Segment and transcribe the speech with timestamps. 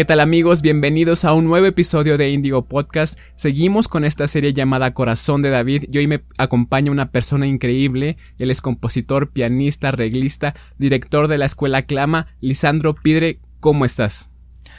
[0.00, 0.62] ¿Qué tal amigos?
[0.62, 3.18] Bienvenidos a un nuevo episodio de Indigo Podcast.
[3.36, 8.16] Seguimos con esta serie llamada Corazón de David y hoy me acompaña una persona increíble.
[8.38, 12.28] Él es compositor, pianista, arreglista, director de la escuela Clama.
[12.40, 14.30] Lisandro Pidre, ¿cómo estás?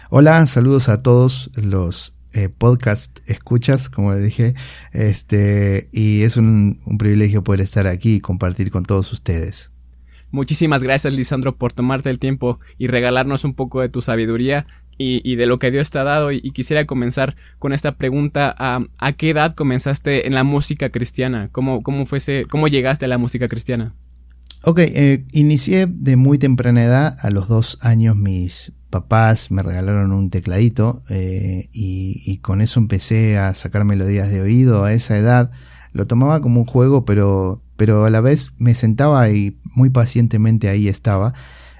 [0.09, 4.55] Hola, saludos a todos los eh, podcast escuchas, como dije,
[4.91, 9.71] este, y es un, un privilegio poder estar aquí y compartir con todos ustedes.
[10.31, 14.65] Muchísimas gracias, Lisandro, por tomarte el tiempo y regalarnos un poco de tu sabiduría
[15.01, 16.31] y, de lo que Dios te ha dado.
[16.31, 21.49] Y, quisiera comenzar con esta pregunta: ¿a, qué edad comenzaste en la música cristiana?
[21.51, 23.95] ¿Cómo, cómo, fuese, cómo llegaste a la música cristiana?
[24.63, 27.17] Ok, eh, inicié de muy temprana edad.
[27.19, 33.39] A los dos años mis papás me regalaron un tecladito eh, y, con eso empecé
[33.39, 35.51] a sacar melodías de oído a esa edad.
[35.93, 40.69] Lo tomaba como un juego, pero, pero a la vez me sentaba y muy pacientemente
[40.69, 41.33] ahí estaba.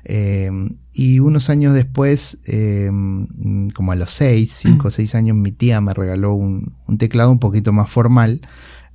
[0.04, 5.52] Em, y unos años después, em, como a los 6, 5 o 6 años, mi
[5.52, 8.42] tía me regaló un, teclado un poquito más formal.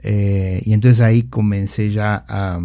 [0.02, 2.60] Eh, y entonces ahí comencé ya a,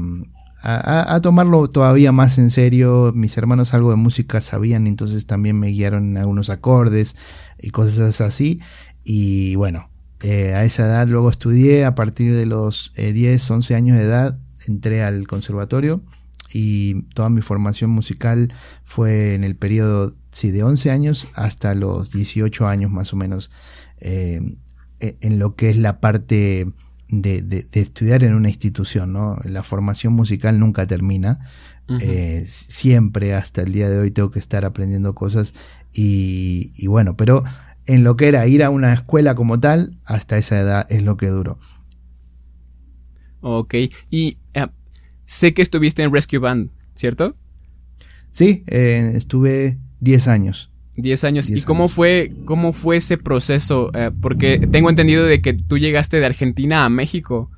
[0.63, 3.13] a, tomarlo todavía más en serio.
[3.15, 7.15] Mis hermanos algo de música sabían, entonces también me guiaron en algunos acordes
[7.57, 8.59] y cosas así.
[9.05, 9.89] Y bueno,
[10.21, 14.03] eh, a esa edad luego estudié, a partir de los 10, eh, 11 años de
[14.03, 16.03] edad, entré al conservatorio
[16.53, 22.11] y toda mi formación musical fue en el periodo sí, de 11 años hasta los
[22.11, 23.51] 18 años más o menos,
[23.99, 24.41] eh,
[24.99, 26.67] e, en lo que es la parte
[27.09, 29.13] de, estudiar en una institución.
[29.13, 29.37] ¿no?
[29.43, 31.39] La formación musical nunca termina.
[31.99, 35.53] Eh, siempre hasta el día de hoy tengo que estar aprendiendo cosas
[35.91, 37.43] y, y bueno, pero
[37.85, 41.17] en lo que era ir a una escuela como tal, hasta esa edad es lo
[41.17, 41.59] que duró.
[43.41, 43.73] Ok,
[44.09, 44.37] y
[45.31, 47.35] Sé que estuviste en Rescue Band, ¿cierto?
[48.31, 50.71] Sí, eh, estuve 10 años.
[50.97, 51.49] 10 años.
[51.49, 53.91] ¿Y cómo fue, cómo fue ese proceso?
[53.93, 57.49] Eh, porque tengo entendido de que tú llegaste de Argentina a México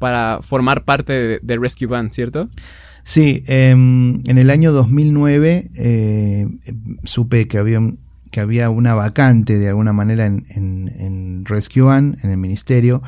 [0.00, 2.48] para formar parte de, Rescue Band, ¿cierto?
[3.04, 6.48] Sí, em, en el año 2009 eh,
[7.04, 7.78] supe que había,
[8.32, 13.04] que había una vacante de alguna manera en, en Rescue Band, en el ministerio,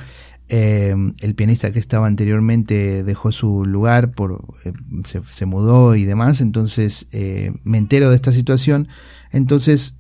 [0.55, 4.73] eh, el pianista que estaba anteriormente dejó su lugar, por, eh,
[5.25, 8.87] se, mudó y demás, entonces eh, me entero de esta situación,
[9.31, 9.97] entonces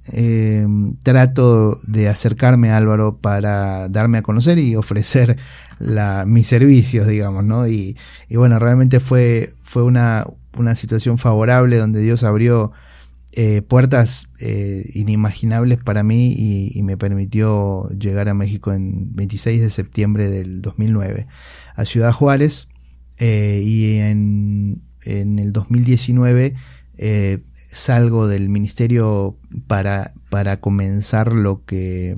[1.02, 5.38] trato de acercarme a Álvaro para darme a conocer y ofrecer
[6.26, 7.66] mis servicios, digamos, ¿no?
[7.66, 7.96] Y,
[8.28, 10.26] y bueno, realmente fue, fue una,
[10.58, 12.72] una situación favorable donde Dios abrió
[13.34, 19.70] eh, puertas eh, inimaginables para mí y, me permitió llegar a México en 26 de
[19.70, 21.26] septiembre del 2009
[21.74, 22.68] a Ciudad Juárez
[23.16, 26.54] eh, y en, en, el 2019
[27.70, 32.14] salgo del ministerio para, para comenzar lo que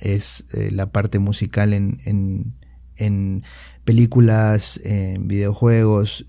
[0.00, 2.54] es la parte musical en, en,
[2.94, 3.42] en
[3.84, 6.24] películas, en videojuegos,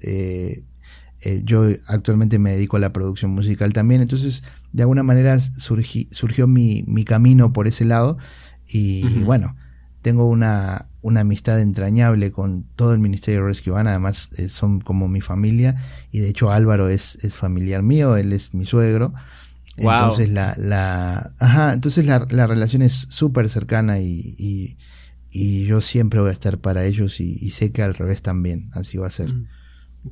[1.25, 6.47] eh, yo actualmente me dedico a la producción musical también, entonces de alguna manera surgió
[6.47, 8.17] mi, camino por ese lado
[8.67, 9.55] y bueno,
[10.01, 14.81] tengo una, una, amistad entrañable con todo el Ministerio de Rescue Band, además eh, son
[14.81, 15.75] como mi familia
[16.11, 19.13] y de hecho Álvaro es, es familiar mío, él es mi suegro.
[19.77, 24.35] Entonces la, la, ajá, entonces la, la relación es súper cercana y,
[25.31, 28.97] y, yo siempre voy a estar para ellos y, sé que al revés también, así
[28.97, 29.33] va a ser.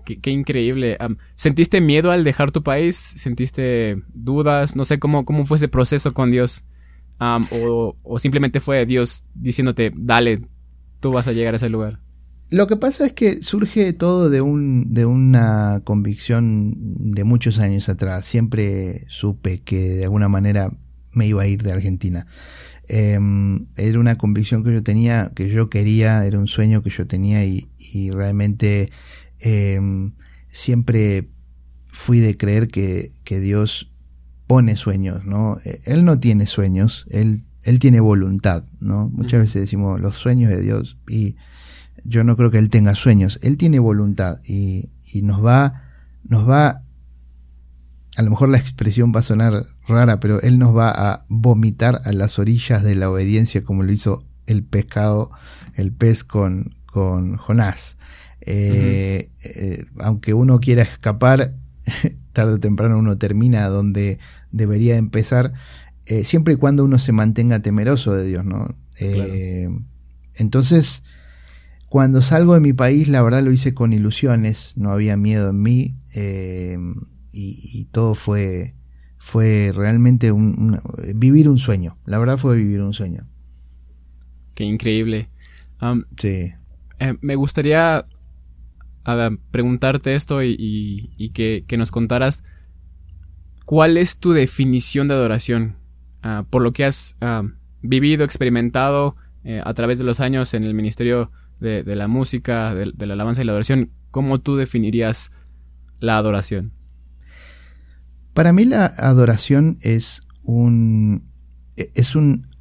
[0.06, 0.98] Qué, increíble.
[1.36, 2.96] ¿Sentiste miedo al dejar tu país?
[2.96, 4.76] ¿Sentiste dudas?
[4.76, 6.64] No sé cómo, cómo fue ese proceso con Dios.
[7.20, 10.48] o, simplemente fue Dios diciéndote, dale,
[11.02, 12.00] tú vas a llegar a ese lugar.
[12.50, 16.74] Lo que pasa es que surge todo de, un, de una convicción
[17.14, 18.26] de muchos años atrás.
[18.26, 20.72] Siempre supe que de alguna manera
[21.12, 22.28] me iba a ir de Argentina.
[22.88, 27.08] Em, era una convicción que yo tenía, que yo quería, era un sueño que yo
[27.08, 28.90] tenía y realmente
[29.42, 30.14] Em,
[30.50, 31.30] siempre
[31.88, 33.92] fui de creer que, Dios
[34.46, 35.58] pone sueños, ¿no?
[35.64, 39.10] E, él no tiene sueños, Él, él tiene voluntad, ¿no?
[39.10, 41.38] Muchas veces decimos los sueños de Dios y
[42.04, 45.84] yo no creo que Él tenga sueños, Él tiene voluntad y, y nos va,
[46.24, 46.84] nos va,
[48.18, 52.02] a lo mejor la expresión va a sonar rara, pero Él nos va a vomitar
[52.04, 55.30] a las orillas de la obediencia como lo hizo el pescado,
[55.76, 57.98] el pez con, con Jonás.
[58.42, 61.56] Eh, eh, aunque uno quiera escapar,
[62.34, 64.20] tarde o temprano uno termina donde
[64.52, 65.54] debería empezar,
[66.06, 68.76] eh, siempre y cuando uno se mantenga temeroso de Dios, ¿no?
[70.36, 71.04] Entonces,
[71.88, 75.62] cuando salgo de mi país, la verdad lo hice con ilusiones, no había miedo en
[75.62, 75.98] mí
[77.32, 78.76] y, todo fue,
[79.18, 80.80] fue realmente un,
[81.16, 81.98] vivir un sueño.
[82.06, 83.28] La verdad fue vivir un sueño.
[84.54, 85.30] Qué increíble.
[86.18, 86.54] sí.
[87.02, 88.06] Eh, me gustaría
[89.52, 92.44] preguntarte esto y, que, nos contaras
[93.66, 95.78] cuál es tu definición de adoración.
[96.24, 97.44] Ah, por lo que has ah,
[97.82, 102.92] vivido, experimentado eh, a través de los años en el ministerio de, la música, de,
[102.94, 105.32] de, la alabanza y la adoración, ¿cómo tú definirías
[106.00, 106.74] la adoración?
[108.34, 111.32] Para mí la adoración es un
[111.76, 112.52] e, es un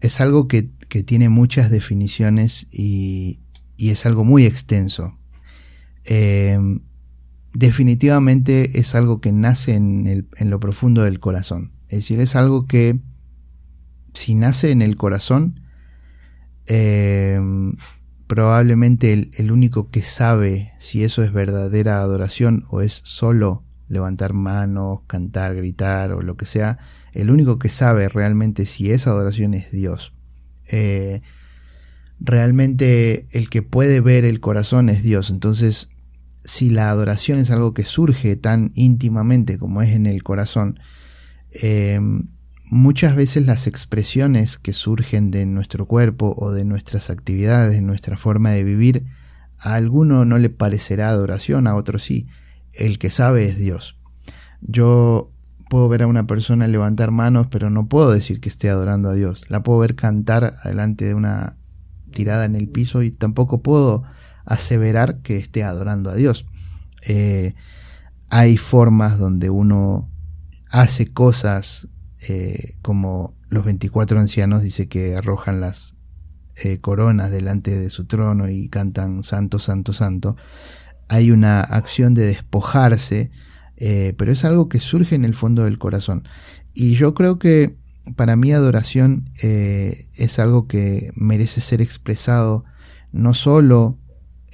[0.00, 0.70] es algo que,
[1.04, 3.40] tiene muchas definiciones y,
[3.76, 5.17] es algo muy extenso.
[6.10, 6.80] Em,
[7.52, 11.72] definitivamente es algo que nace en, lo profundo del corazón.
[11.88, 12.98] Es decir, es algo que
[14.14, 15.60] si nace en el corazón,
[16.64, 17.74] em,
[18.26, 25.00] probablemente el, único que sabe si eso es verdadera adoración o es solo levantar manos,
[25.06, 26.78] cantar, gritar o lo que sea,
[27.12, 30.14] el único que sabe realmente si esa adoración es Dios.
[30.70, 31.20] Eh,
[32.18, 35.28] realmente el que puede ver el corazón es Dios.
[35.28, 35.90] Entonces,
[36.44, 40.80] si la adoración es algo que surge tan íntimamente como es en el corazón,
[41.62, 42.00] eh,
[42.64, 48.16] muchas veces las expresiones que surgen de nuestro cuerpo o de nuestras actividades, de nuestra
[48.16, 49.06] forma de vivir,
[49.58, 52.26] a alguno no le parecerá adoración, a otro sí
[52.72, 53.96] el que sabe es Dios.
[54.60, 55.30] Yo
[55.68, 59.14] puedo ver a una persona levantar manos, pero no puedo decir que esté adorando a
[59.14, 59.44] Dios.
[59.48, 61.56] La puedo ver cantar delante de una
[62.12, 64.04] tirada en el piso y tampoco puedo
[64.48, 66.46] aseverar que esté adorando a Dios.
[67.06, 67.54] Eh,
[68.30, 70.10] hay formas donde uno
[70.70, 71.88] hace cosas
[72.28, 75.94] eh, como los 24 ancianos dice que arrojan las
[76.56, 80.36] eh, coronas delante de su trono y cantan santo, santo, santo
[81.08, 83.30] hay una acción de despojarse,
[83.78, 86.28] pero es algo que surge en el fondo del corazón.
[86.74, 87.78] Y yo creo que
[88.14, 92.66] para mí adoración es algo que merece ser expresado
[93.10, 93.98] no solo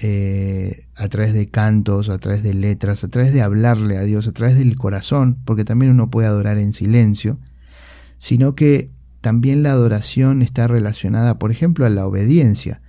[0.03, 4.27] eh, a través de cantos, a través de letras, a través de hablarle a Dios,
[4.27, 7.39] a través del corazón, porque también uno puede adorar en silencio,
[8.19, 12.83] sino que también la adoración está relacionada, por ejemplo, a la obediencia.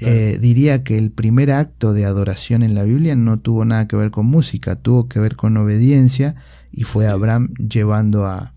[0.00, 3.96] Eh, diría que el primer acto de adoración en la Biblia no tuvo nada que
[3.96, 6.34] ver con música, tuvo que ver con obediencia
[6.72, 8.52] y fue Abraham llevando a,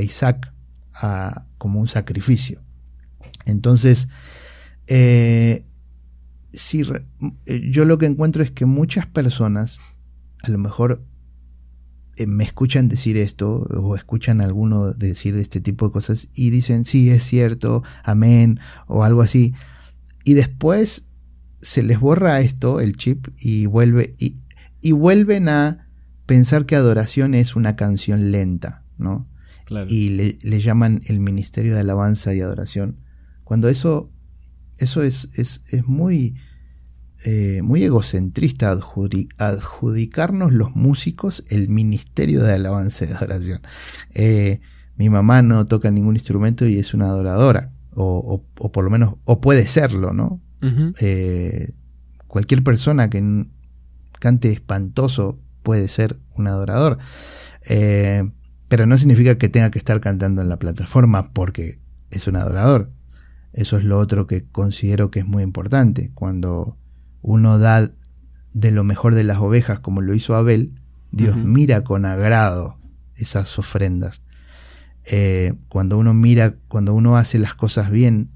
[0.00, 0.52] Isaac
[0.94, 2.60] a, como un sacrificio.
[3.46, 4.08] Entonces,
[4.86, 5.64] eh,
[7.46, 9.78] eh, yo lo que encuentro es que muchas personas,
[10.42, 11.04] a lo mejor
[12.26, 16.84] me escuchan decir esto o escuchan a alguno decir este tipo de cosas y dicen,
[16.84, 19.54] sí, es cierto, amén, o algo así,
[20.24, 21.08] y después
[21.60, 24.36] se les borra esto, el chip, y, vuelve, y,
[24.80, 25.88] y vuelven a
[26.26, 29.28] pensar que adoración es una canción lenta, ¿no?
[29.88, 32.98] Y le, llaman el ministerio de alabanza y adoración.
[33.44, 34.11] Cuando eso,
[34.82, 36.34] eso es, es, es muy,
[37.24, 43.60] eh, muy egocentrista adjudicarnos los músicos el ministerio de alabanza y adoración.
[44.14, 44.60] Eh,
[44.96, 49.40] mi mamá no toca ningún instrumento y es una adoradora o, por lo menos, o
[49.40, 50.40] puede serlo, ¿no?
[51.00, 51.74] Eh,
[52.28, 53.46] cualquier persona que
[54.18, 56.98] cante espantoso puede ser un adorador.
[57.68, 58.30] Eh,
[58.68, 61.78] pero no significa que tenga que estar cantando en la plataforma porque
[62.10, 62.90] es un adorador.
[63.52, 66.10] Eso es lo otro que considero que es muy importante.
[66.14, 66.76] Cuando
[67.20, 67.90] uno da
[68.52, 70.74] de lo mejor de las ovejas, como lo hizo Abel,
[71.10, 72.78] Dios mira con agrado
[73.14, 74.22] esas ofrendas.
[75.04, 78.30] Eh, cuando uno mira, cuando uno hace las cosas bien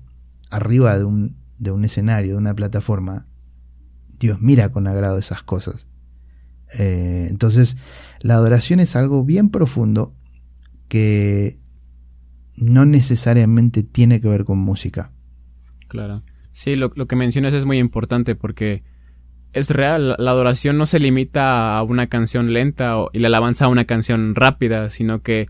[0.51, 3.27] arriba de un, de un escenario, de una plataforma,
[4.19, 5.89] Dios mira con agrado esas cosas.
[6.79, 7.77] Eh, entonces,
[8.21, 10.15] la adoración es algo bien profundo
[10.89, 11.61] que
[12.57, 15.13] no necesariamente tiene que ver con música.
[15.89, 16.23] Claro.
[16.53, 18.83] Sí, lo, que mencionas es muy importante porque
[19.53, 20.17] es real.
[20.19, 24.35] La adoración no se limita a una canción lenta y la alabanza a una canción
[24.35, 25.49] rápida, sino que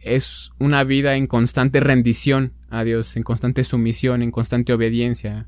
[0.00, 5.46] es una vida en constante rendición a Dios, en constante sumisión, en constante obediencia,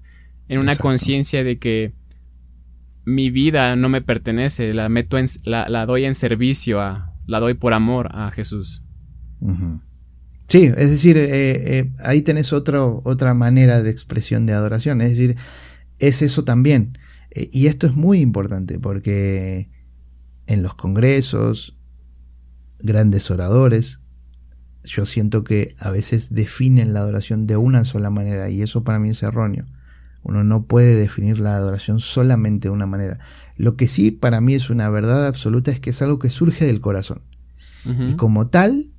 [0.48, 1.94] en una conciencia de que
[3.04, 7.54] mi vida no me pertenece, la meto en, la, doy en servicio a, la doy
[7.54, 8.82] por amor a Jesús.
[10.54, 15.36] Sí, es decir, eh, eh, ahí tenés otra manera de expresión de adoración, es decir,
[15.98, 16.96] es eso también.
[17.32, 19.68] Eh, y esto es muy importante porque
[20.46, 21.76] en los congresos,
[22.78, 23.98] grandes oradores,
[24.84, 29.00] yo siento que a veces definen la adoración de una sola manera y eso para
[29.00, 29.66] mí es erróneo.
[30.22, 33.18] Uno no puede definir la adoración solamente de una manera.
[33.56, 36.64] Lo que sí para mí es una verdad absoluta es que es algo que surge
[36.64, 37.22] del corazón.
[38.06, 38.93] Y como tal,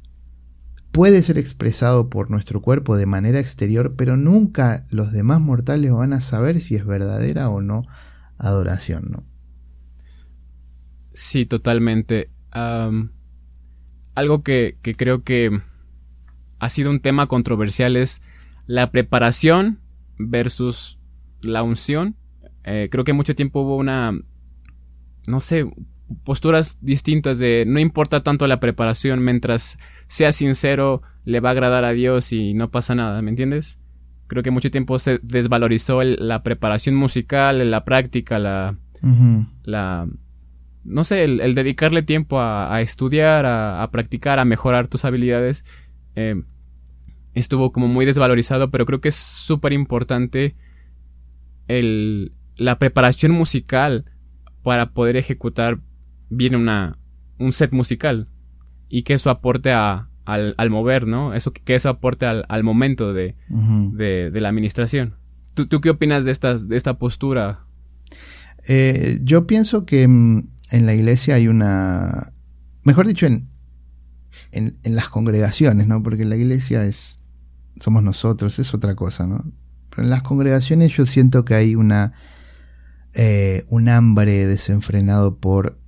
[0.95, 6.13] puede ser expresado por nuestro cuerpo de manera exterior, pero nunca los demás mortales van
[6.13, 7.85] a saber si es verdadera o no
[8.37, 9.25] adoración, ¿no?
[11.11, 12.29] Sí, totalmente.
[12.51, 15.61] algo que, creo que
[16.59, 18.21] ha sido un tema controversial es
[18.65, 19.81] la preparación
[20.17, 20.97] versus
[21.41, 22.15] la unción.
[22.63, 24.17] Eh, creo que mucho tiempo hubo una,
[25.27, 25.69] no sé,
[26.23, 31.83] posturas distintas de no importa tanto la preparación mientras sea sincero le va a agradar
[31.83, 33.79] a Dios y no pasa nada, ¿me entiendes?
[34.27, 38.75] Creo que mucho tiempo se desvalorizó la preparación musical, la práctica, la,
[39.63, 40.07] la
[40.83, 45.65] no sé, el, dedicarle tiempo a, estudiar, a, practicar, a mejorar tus habilidades,
[46.15, 46.41] eh,
[47.33, 50.55] estuvo como muy desvalorizado, pero creo que es súper importante
[51.67, 54.05] la preparación musical
[54.63, 55.79] para poder ejecutar
[56.29, 56.97] bien una,
[57.37, 58.27] un set musical
[58.89, 61.33] y que eso aporte a, al, mover, ¿no?
[61.33, 65.15] Eso, que eso aporte al, al momento de, de, la administración.
[65.53, 67.65] ¿Tú, ¿Tú, qué opinas de, estas, de esta postura?
[68.67, 72.33] Eh, yo pienso que mm, en la iglesia hay una,
[72.83, 73.47] mejor dicho, en,
[74.51, 76.01] en, las congregaciones, ¿no?
[76.01, 77.21] Porque la iglesia es,
[77.79, 79.45] somos nosotros, es otra cosa, ¿no?
[79.89, 82.13] Pero en las congregaciones yo siento que hay una,
[83.13, 85.79] eh, un hambre desenfrenado por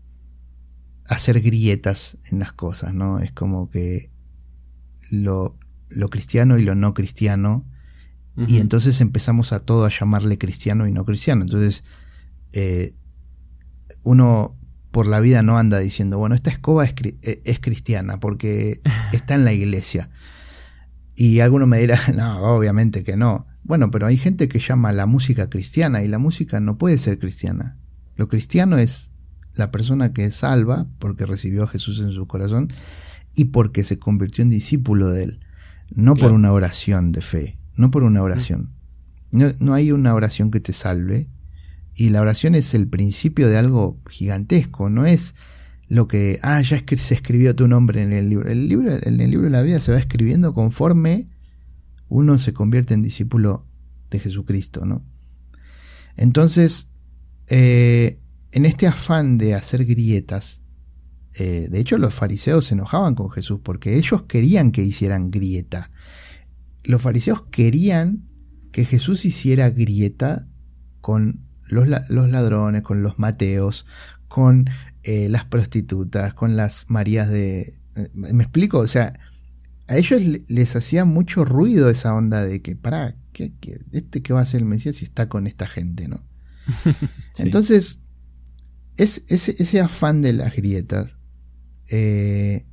[1.08, 3.20] hacer grietas en las cosas, ¿no?
[3.20, 4.12] Es como que
[5.10, 5.58] lo,
[5.90, 7.66] lo cristiano y lo no cristiano,
[8.46, 11.42] y entonces empezamos a todo a llamarle cristiano y no cristiano.
[11.42, 11.84] Entonces,
[12.52, 12.94] eh,
[14.04, 14.56] uno
[14.92, 18.80] por la vida no anda diciendo, bueno, esta escoba eh, es, cristiana porque
[19.12, 20.12] está en la iglesia.
[21.16, 23.48] Y alguno me dirá, no, obviamente que no.
[23.64, 27.18] Bueno, pero hay gente que llama la música cristiana y la música no puede ser
[27.18, 27.80] cristiana.
[28.16, 29.14] Lo cristiano es
[29.58, 32.70] la persona que es salva porque recibió a Jesús en su corazón
[33.36, 35.40] y porque se convirtió en discípulo de él.
[35.90, 38.74] No por una oración de fe, no por una oración.
[39.32, 41.30] No, no hay una oración que te salve,
[41.98, 45.34] y la oración es el principio de algo gigantesco, no es
[45.88, 48.50] lo que, ah, ya se escribió tu nombre en el libro.
[48.50, 51.28] El libro, en el libro de la vida se va escribiendo conforme
[52.08, 53.66] uno se convierte en discípulo
[54.12, 55.04] de Jesucristo, ¿no?
[56.16, 56.92] Entonces,
[57.48, 58.20] eh,
[58.52, 60.62] en este afán de hacer grietas,
[61.34, 65.92] eh, de hecho los fariseos se enojaban con Jesús porque ellos querían que hicieran grieta.
[66.84, 68.24] Los fariseos querían
[68.72, 70.48] que Jesús hiciera grieta
[71.02, 73.86] con los, ladrones, con los mateos,
[74.28, 74.70] con
[75.04, 77.80] eh, las prostitutas, con las Marías de...
[77.96, 78.80] Eh, ¿Me explico?
[78.80, 79.14] O sea,
[79.88, 83.54] a ellos les hacía mucho ruido esa onda de que, pará, ¿qué,
[83.92, 86.24] este que va a ser el Mesías si está con esta gente, ¿no?
[87.38, 88.02] Entonces,
[88.98, 91.16] es, ese, afán de las grietas
[91.90, 92.66] eh,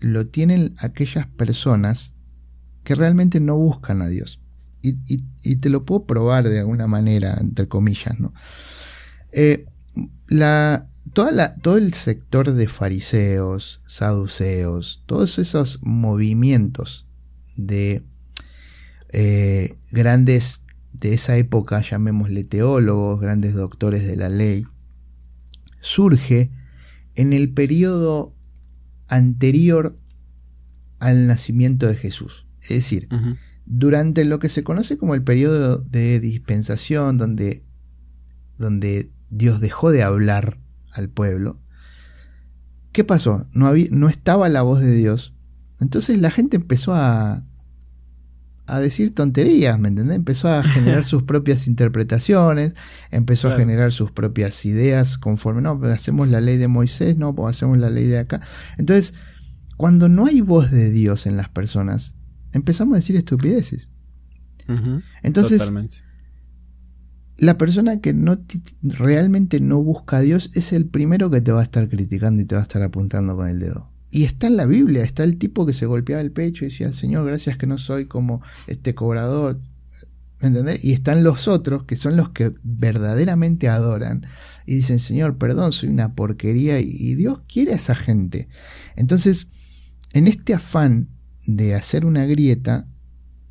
[0.00, 2.14] lo tienen aquellas personas
[2.84, 4.40] que realmente no buscan a Dios
[4.82, 8.34] y, te lo puedo probar de alguna manera, entre comillas, ¿no?
[9.32, 9.64] Eh,
[10.28, 17.06] la, toda todo el sector de fariseos, saduceos, todos esos movimientos
[17.56, 18.04] de
[19.10, 24.66] eh, grandes de esa época, llamémosle teólogos, grandes doctores de la ley,
[25.84, 26.50] surge
[27.14, 28.34] en el periodo
[29.06, 29.98] anterior
[30.98, 32.46] al nacimiento de Jesús.
[32.62, 33.08] Es decir,
[33.66, 37.64] durante lo que se conoce como el periodo de dispensación, donde,
[38.56, 40.58] donde Dios dejó de hablar
[40.90, 41.60] al pueblo,
[42.92, 43.46] ¿qué pasó?
[43.52, 45.34] No, había, no estaba la voz de Dios.
[45.80, 47.44] Entonces la gente empezó a,
[48.66, 50.16] a decir tonterías, ¿me entendés?
[50.16, 52.74] Empezó a generar sus propias interpretaciones,
[53.10, 57.34] empezó a generar sus propias ideas conforme, no, pues hacemos la ley de Moisés, no,
[57.34, 58.40] pues hacemos la ley de acá.
[58.78, 59.14] Entonces,
[59.76, 62.16] cuando no hay voz de Dios en las personas,
[62.52, 63.90] empezamos a decir estupideces.
[65.22, 65.72] Entonces,
[67.36, 68.38] la persona que no
[68.82, 72.46] realmente no busca a Dios es el primero que te va a estar criticando y
[72.46, 73.93] te va a estar apuntando con el dedo.
[74.14, 76.92] Y está en la Biblia, está el tipo que se golpeaba el pecho y decía,
[76.92, 79.60] Señor, gracias que no soy como este cobrador.
[80.38, 80.84] ¿Me entendés?
[80.84, 84.24] Y están los otros, que son los que verdaderamente adoran,
[84.66, 88.48] y dicen, Señor, perdón, soy una porquería, y Dios quiere a esa gente.
[88.94, 89.48] Entonces,
[90.12, 91.08] en este afán
[91.44, 92.86] de hacer una grieta,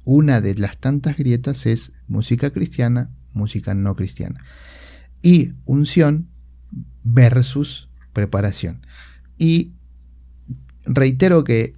[0.05, 4.41] una de las tantas grietas es música cristiana, música no cristiana.
[5.21, 6.29] Y unción
[7.03, 8.79] versus preparación.
[9.37, 9.73] Y
[10.85, 11.75] reitero que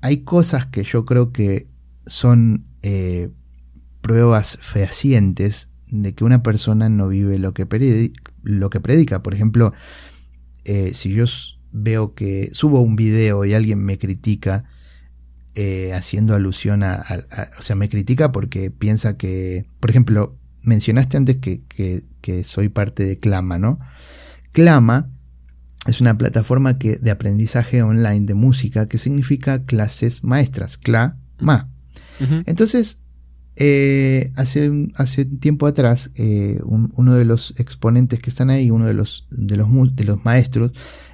[0.00, 1.66] hay cosas que yo creo que
[2.06, 3.30] son eh,
[4.00, 8.22] pruebas fehacientes de que una persona no vive lo que, predica.
[8.42, 9.22] Lo que predica.
[9.22, 9.72] Por ejemplo,
[10.64, 11.24] eh, si yo
[11.72, 14.64] veo que subo un video y alguien me critica
[15.54, 17.02] eh, haciendo alusión a,
[17.58, 19.66] O sea, me critica porque piensa que...
[19.80, 21.62] Por ejemplo, mencionaste antes que,
[22.20, 23.78] que soy parte de Clama, ¿no?
[24.52, 25.13] Clama
[25.86, 31.68] es una plataforma que, de aprendizaje online de música que significa clases maestras, CLA, MA.
[32.46, 33.00] Entonces,
[33.56, 38.94] eh, hace, hace tiempo atrás, eh, uno de los exponentes que están ahí, uno de
[38.94, 40.72] los, de los, de los maestros,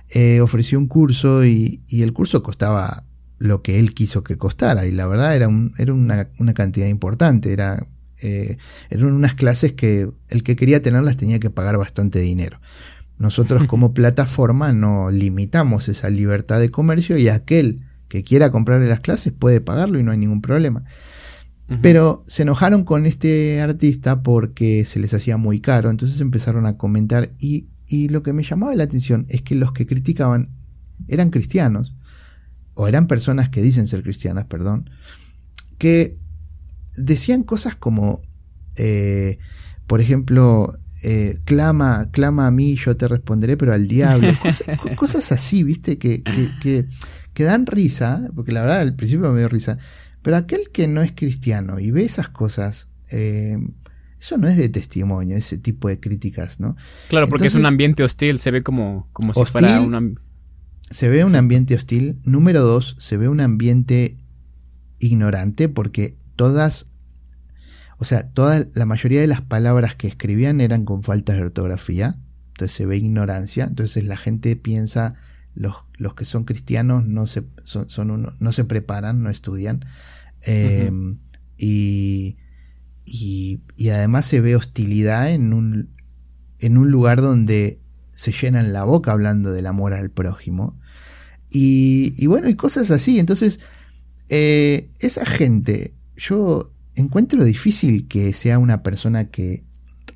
[0.08, 3.04] eh, ofreció un curso y, el curso costaba
[3.38, 4.86] lo que él quiso que costara.
[4.86, 5.48] Y la verdad era,
[5.78, 7.52] era una, una, cantidad importante.
[7.52, 7.86] Era,
[8.22, 12.60] eran unas clases que el que quería tenerlas tenía que pagar bastante dinero.
[13.20, 18.98] Nosotros como plataforma no limitamos esa libertad de comercio y aquel que quiera comprarle las
[18.98, 20.82] clases puede pagarlo y no hay ningún problema.
[21.82, 26.76] Pero se enojaron con este artista porque se les hacía muy caro, entonces empezaron a
[26.76, 30.48] comentar y, y lo que me llamaba la atención es que los que criticaban
[31.06, 31.94] eran cristianos,
[32.74, 34.90] o eran personas que dicen ser cristianas, perdón,
[35.78, 36.18] que
[36.96, 38.22] decían cosas como,
[38.76, 39.38] eh,
[39.86, 44.32] por ejemplo, eh, clama, clama a mí, yo te responderé, pero al diablo.
[44.96, 46.86] Cosas, así, viste, que, que,
[47.32, 49.78] que, dan risa, porque la verdad al principio me dio risa,
[50.22, 53.56] pero aquel que no es cristiano y ve esas cosas, eh,
[54.18, 56.76] eso no es de testimonio, ese tipo de críticas, ¿no?
[57.08, 60.20] Claro, porque es un ambiente hostil, se ve como, como si fuera un...
[60.90, 62.18] Se ve un ambiente hostil.
[62.24, 64.16] Número dos, se ve un ambiente
[64.98, 66.89] ignorante porque todas
[68.00, 72.18] o sea, toda la mayoría de las palabras que escribían eran con faltas de ortografía,
[72.48, 75.16] entonces se ve ignorancia, entonces la gente piensa,
[75.54, 79.80] los, los que son cristianos no se, son, no se preparan, no estudian,
[80.40, 81.18] em,
[81.58, 82.38] y,
[83.04, 83.60] y,
[83.90, 85.90] además se ve hostilidad en un,
[86.58, 87.82] en un lugar donde
[88.12, 90.80] se llenan la boca hablando del amor al prójimo.
[91.50, 93.18] Y, y bueno, y cosas así.
[93.18, 93.60] Entonces,
[94.30, 99.64] eh, esa gente, yo encuentro difícil que sea una persona que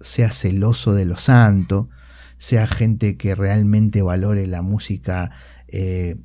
[0.01, 1.89] sea celoso de lo santo,
[2.39, 5.31] sea gente que realmente valore la música
[5.69, 6.17] eh,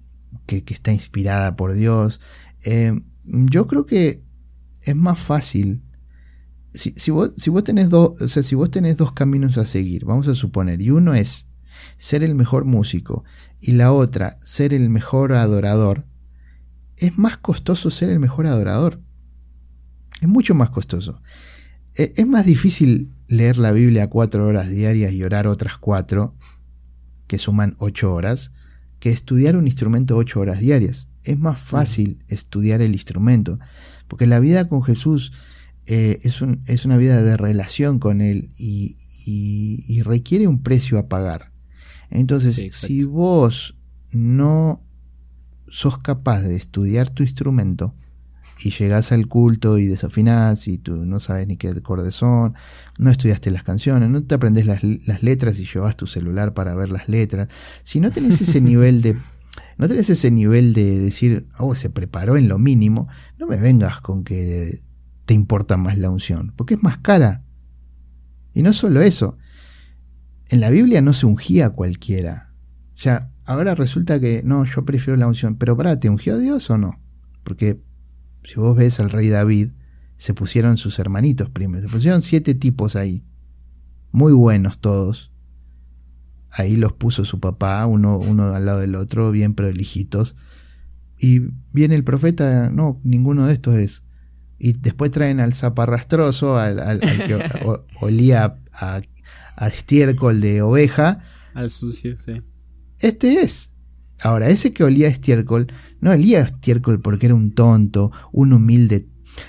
[0.46, 2.20] que, está inspirada por Dios.
[2.64, 4.24] Eh, yo creo que
[4.82, 5.84] es más fácil.
[6.74, 10.36] Si, vos, si, vos tenés dos, si vos tenés dos caminos a seguir, vamos a
[10.36, 11.48] suponer, y uno es
[11.98, 13.24] ser el mejor músico
[13.60, 16.06] y la otra ser el mejor adorador,
[16.98, 19.02] es más costoso ser el mejor adorador.
[20.22, 21.22] Es mucho más costoso.
[21.96, 26.36] E, es más difícil leer la Biblia cuatro horas diarias y orar otras cuatro,
[27.28, 28.52] que suman ocho horas,
[29.00, 31.10] que estudiar un instrumento ocho horas diarias.
[31.24, 33.60] Es más fácil estudiar el instrumento,
[34.08, 35.32] porque la vida con Jesús
[35.86, 38.98] eh, es, es, una vida de relación con Él y,
[40.04, 41.52] requiere un precio a pagar.
[42.10, 43.76] Entonces, si vos
[44.12, 44.82] no
[45.68, 47.96] sos capaz de estudiar tu instrumento,
[48.62, 52.56] y llegás al culto y desafinás y tú no sabes ni qué acordes son,
[52.98, 56.90] no estudiaste las canciones, no te aprendes las, letras y llevas tu celular para ver
[56.90, 57.48] las letras.
[57.84, 59.18] Si no tenés ese nivel de
[59.78, 64.02] no tenés ese nivel de decir, oh, se preparó en lo mínimo, no me vengas
[64.02, 64.84] con que
[65.26, 67.44] te importa más la unción, porque es más cara.
[68.54, 69.38] Y no solo eso,
[70.50, 72.54] en la Biblia no se ungía a cualquiera.
[72.94, 76.70] O sea, ahora resulta que no, yo prefiero la unción, pero para, ¿te ungió Dios
[76.70, 77.00] o no?
[77.44, 77.82] Porque
[78.44, 79.72] si vos ves al rey David,
[80.18, 81.88] se pusieron sus hermanitos primero.
[81.88, 83.24] Se pusieron siete tipos ahí.
[84.12, 85.32] Muy buenos todos.
[86.52, 90.36] Ahí los puso su papá, uno, uno al lado del otro, bien prolijitos.
[91.18, 94.04] Y viene el profeta, no, ninguno de estos es.
[94.58, 97.40] Y después traen al zaparrastroso, al, al, que
[98.02, 99.02] olía a,
[99.56, 101.24] a estiércol de oveja.
[101.54, 102.42] Al sucio, sí.
[103.00, 103.74] Este es.
[104.22, 105.68] Ahora, ese que olía a estiércol
[106.02, 109.08] no olía a estiércol porque era un tonto, un humilde.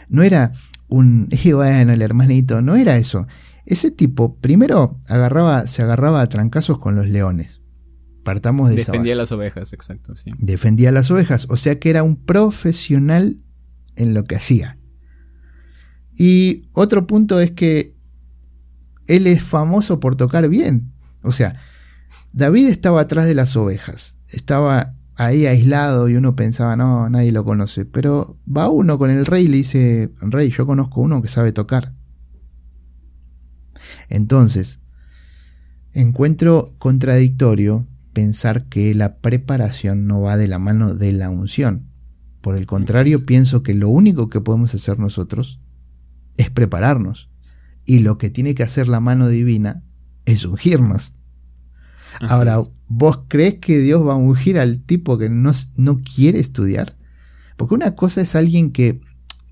[0.09, 0.53] No era
[0.89, 3.27] un, y bueno, el hermanito, no era eso.
[3.67, 7.61] Ese tipo primero agarraba, se agarraba a trancazos con los leones.
[8.25, 10.31] Partamos de Defendía las ovejas, exacto, sí.
[10.39, 13.43] Defendía las ovejas, o sea que era un profesional
[13.97, 14.79] en lo que hacía.
[16.15, 17.95] Y otro punto es que
[19.07, 20.93] él es famoso por tocar bien.
[21.23, 21.57] O sea,
[22.33, 27.45] David estaba atrás de las ovejas, estaba ahí aislado y uno pensaba, no, nadie lo
[27.45, 27.85] conoce.
[27.85, 31.53] Pero va uno con el rey y le dice, rey, yo conozco uno que sabe
[31.53, 31.95] tocar.
[34.09, 34.81] Entonces,
[35.93, 41.91] encuentro contradictorio pensar que la preparación no va de la mano de la unción.
[42.41, 45.61] Por el contrario, pienso que lo único que podemos hacer nosotros
[46.37, 47.29] es prepararnos.
[47.85, 49.85] Y lo que tiene que hacer la mano divina
[50.25, 51.20] es ungirnos.
[52.29, 56.97] Ahora, ¿vos crees que Dios va a ungir al tipo que no, no quiere estudiar?
[57.57, 59.01] Porque una cosa es alguien que,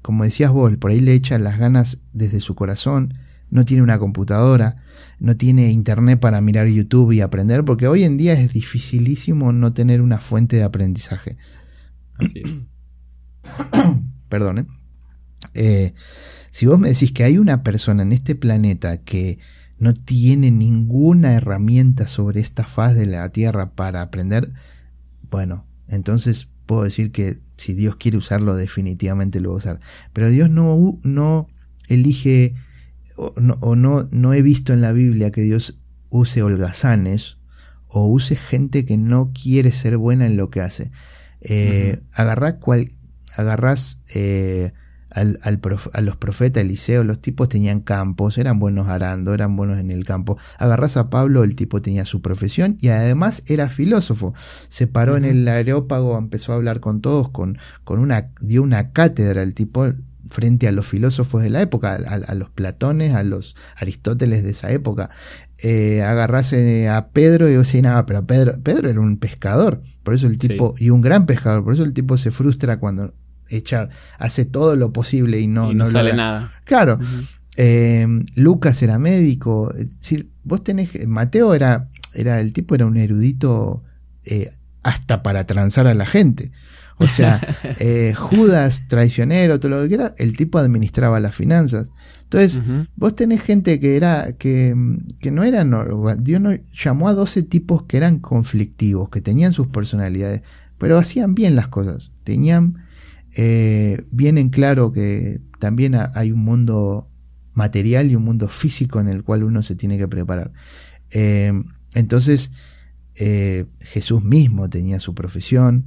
[0.02, 3.14] como decías vos, por ahí le echa las ganas desde su corazón,
[3.50, 4.76] no tiene una computadora,
[5.18, 9.72] no tiene internet para mirar YouTube y aprender, porque hoy en día es dificilísimo no
[9.72, 11.36] tener una fuente de aprendizaje.
[12.14, 12.42] Así
[14.28, 14.66] Perdón, ¿eh?
[15.54, 15.94] ¿eh?
[16.50, 19.38] Si vos me decís que hay una persona en este planeta que
[19.78, 24.52] no tiene ninguna herramienta sobre esta faz de la Tierra para aprender,
[25.30, 29.80] bueno, entonces puedo decir que si Dios quiere usarlo, definitivamente lo va a usar.
[30.12, 31.48] Pero Dios no, no
[31.88, 32.54] elige
[33.16, 37.38] o, no, no, he visto en la Biblia que Dios use holgazanes
[37.88, 40.92] o use gente que no quiere ser buena en lo que hace.
[41.40, 42.00] Eh,
[42.60, 42.92] cual,
[43.36, 44.72] agarrás eh,
[45.10, 49.90] al, a los profetas Eliseo, los tipos tenían campos, eran buenos arando, eran buenos en
[49.90, 50.38] el campo.
[50.58, 54.34] Agarrás a Pablo, el tipo tenía su profesión y además era filósofo.
[54.68, 58.92] Se paró en el aerópago, empezó a hablar con todos, con, con una, dio una
[58.92, 59.86] cátedra el tipo
[60.28, 64.70] frente a los filósofos de la época, a, los Platones, a los Aristóteles de esa
[64.70, 65.08] época.
[65.62, 70.14] Eh, agarrase a Pedro y yo decía, nada, pero Pedro, Pedro era un pescador, por
[70.14, 73.14] eso el tipo, y un gran pescador, por eso el tipo se frustra cuando
[73.48, 76.52] echa, hace todo lo posible y no, no, sale nada.
[76.64, 76.98] Claro.
[77.56, 79.72] Eh, Lucas era médico.
[79.74, 81.06] Es decir, vos tenés.
[81.06, 81.88] Mateo era.
[82.14, 83.82] era el tipo era un erudito
[84.24, 84.50] eh,
[84.82, 86.52] hasta para transar a la gente.
[86.98, 87.40] O sea,
[87.78, 91.90] eh, Judas, traicionero, todo lo que quiera, el tipo administraba las finanzas.
[92.24, 92.60] Entonces,
[92.94, 94.76] vos tenés gente que era, que,
[95.18, 95.74] que no eran,
[96.20, 100.42] Dios no, llamó a 12 tipos que eran conflictivos, que tenían sus personalidades,
[100.76, 102.10] pero hacían bien las cosas.
[102.24, 102.84] Tenían
[103.40, 107.08] eh, bien en claro que también hay un mundo
[107.54, 110.52] material y un mundo físico en el cual uno se tiene que preparar.
[111.12, 111.52] Eh,
[111.94, 112.50] entonces,
[113.14, 115.86] eh, Jesús mismo tenía su profesión.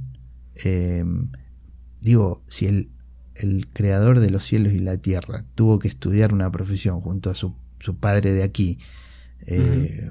[2.00, 2.88] digo, si el,
[3.34, 7.34] el, creador de los cielos y la tierra tuvo que estudiar una profesión junto a
[7.34, 8.78] su, su padre de aquí,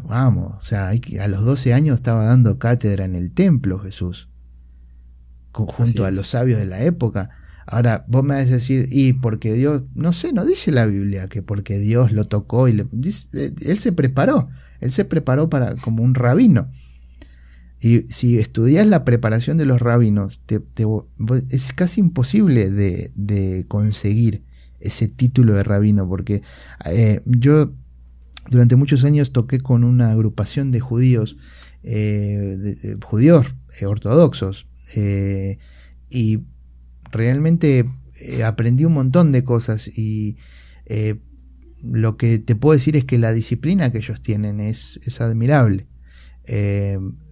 [0.03, 4.30] vamos, o sea, a los 12 años estaba dando cátedra en el templo Jesús
[5.51, 7.29] junto a los sabios de la época.
[7.65, 11.27] Ahora, vos me vas a decir, y porque Dios, no sé, no dice la Biblia
[11.27, 12.87] que porque Dios lo tocó y le,
[13.33, 16.69] eh, él se preparó, él se preparó para como un rabino.
[17.79, 20.43] Y si estudias la preparación de los rabinos,
[21.49, 24.43] es casi imposible de, conseguir
[24.79, 26.43] ese título de rabino, porque
[26.85, 27.73] eh, yo
[28.49, 31.37] durante muchos años toqué con una agrupación de judíos,
[31.83, 33.47] eh, judíos
[33.83, 35.57] ortodoxos, eh,
[36.09, 36.39] y
[37.11, 40.37] realmente eh, aprendí un montón de cosas y
[40.85, 41.19] eh,
[41.83, 45.87] lo que te puedo decir es que la disciplina que ellos tienen es, es admirable.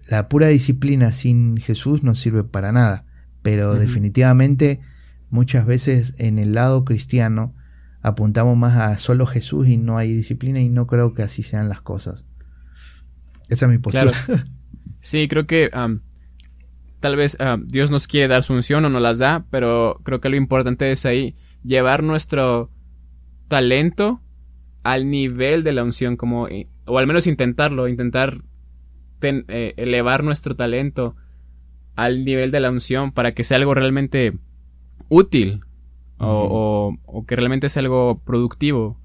[0.08, 3.06] la pura disciplina sin Jesús no sirve para nada,
[3.42, 4.80] pero definitivamente
[5.28, 7.54] muchas veces en el lado cristiano
[8.02, 11.68] apuntamos más a solo Jesús y no hay disciplina y no creo que así sean
[11.68, 12.24] las cosas.
[13.48, 14.12] Esa es mi postura.
[15.02, 15.70] Sí, creo que
[17.00, 20.20] tal vez ah, Dios nos quiere dar su unción o no las da, pero creo
[20.20, 21.34] que lo importante es ahí
[21.64, 22.70] llevar nuestro
[23.48, 24.22] talento
[24.82, 28.34] al nivel de la unción, como, eh, o al menos intentarlo, intentar
[29.22, 31.16] eh, elevar nuestro talento
[31.96, 34.38] al nivel de la unción para que sea algo realmente
[35.08, 35.60] útil
[36.18, 38.98] o, que realmente sea algo productivo.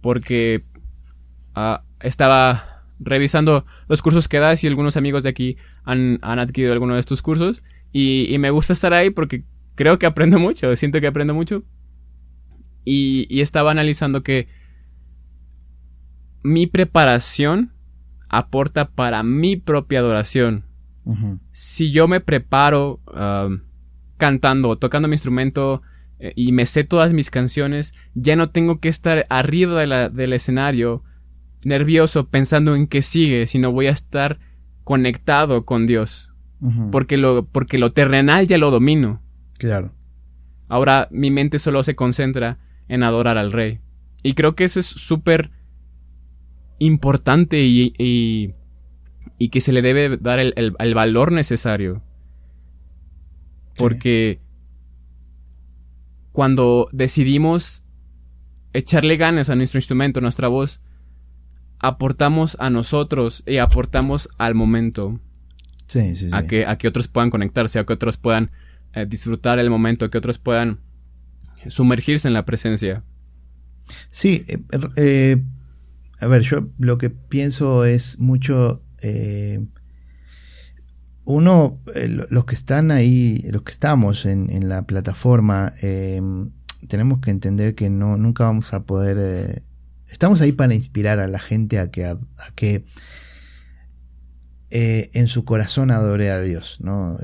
[0.00, 0.62] Porque
[1.54, 2.71] ah, estaba
[3.04, 7.22] revisando los cursos que das y algunos amigos de aquí han, adquirido alguno de estos
[7.22, 7.62] cursos.
[7.92, 11.62] Y, me gusta estar ahí porque creo que aprendo mucho, siento que aprendo mucho.
[12.84, 14.48] Y, estaba analizando que
[16.42, 17.72] mi preparación
[18.28, 20.64] aporta para mi propia adoración.
[21.50, 23.60] Si yo me preparo um,
[24.16, 25.82] cantando, tocando mi instrumento
[26.20, 31.02] eh, y me sé todas mis canciones, ya no tengo que estar arriba del escenario
[31.64, 34.38] nervioso pensando en qué sigue, sino voy a estar
[34.84, 36.28] conectado con Dios.
[36.92, 39.20] porque, lo, porque lo terrenal ya lo domino.
[39.58, 39.92] Claro.
[40.68, 43.80] Ahora mi mente solo se concentra en adorar al Rey.
[44.22, 45.50] Y creo que eso es súper
[46.78, 52.02] importante y, y, que se le debe dar el, valor necesario.
[53.76, 54.40] Porque
[56.30, 57.84] cuando decidimos
[58.72, 60.82] echarle ganas a nuestro instrumento, a nuestra voz,
[61.82, 65.20] aportamos a nosotros y aportamos al momento.
[65.88, 66.30] Sí, sí, sí.
[66.32, 68.50] A que, a que otros puedan conectarse, a que otros puedan
[68.94, 70.80] eh, disfrutar el momento, a que otros puedan
[71.66, 73.04] sumergirse en la presencia.
[74.10, 74.58] Sí, eh,
[74.96, 75.42] eh,
[76.20, 78.82] a ver, yo lo que pienso es mucho
[81.24, 81.80] uno,
[82.30, 85.72] los que están ahí, los que estamos en, la plataforma,
[86.86, 89.64] tenemos que entender que no, nunca vamos a poder...
[90.12, 92.18] estamos ahí para inspirar a la gente a que, a,
[92.54, 92.84] que
[94.70, 96.78] en su corazón adore a Dios.
[96.80, 97.18] ¿no?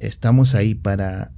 [0.00, 1.32] estamos ahí para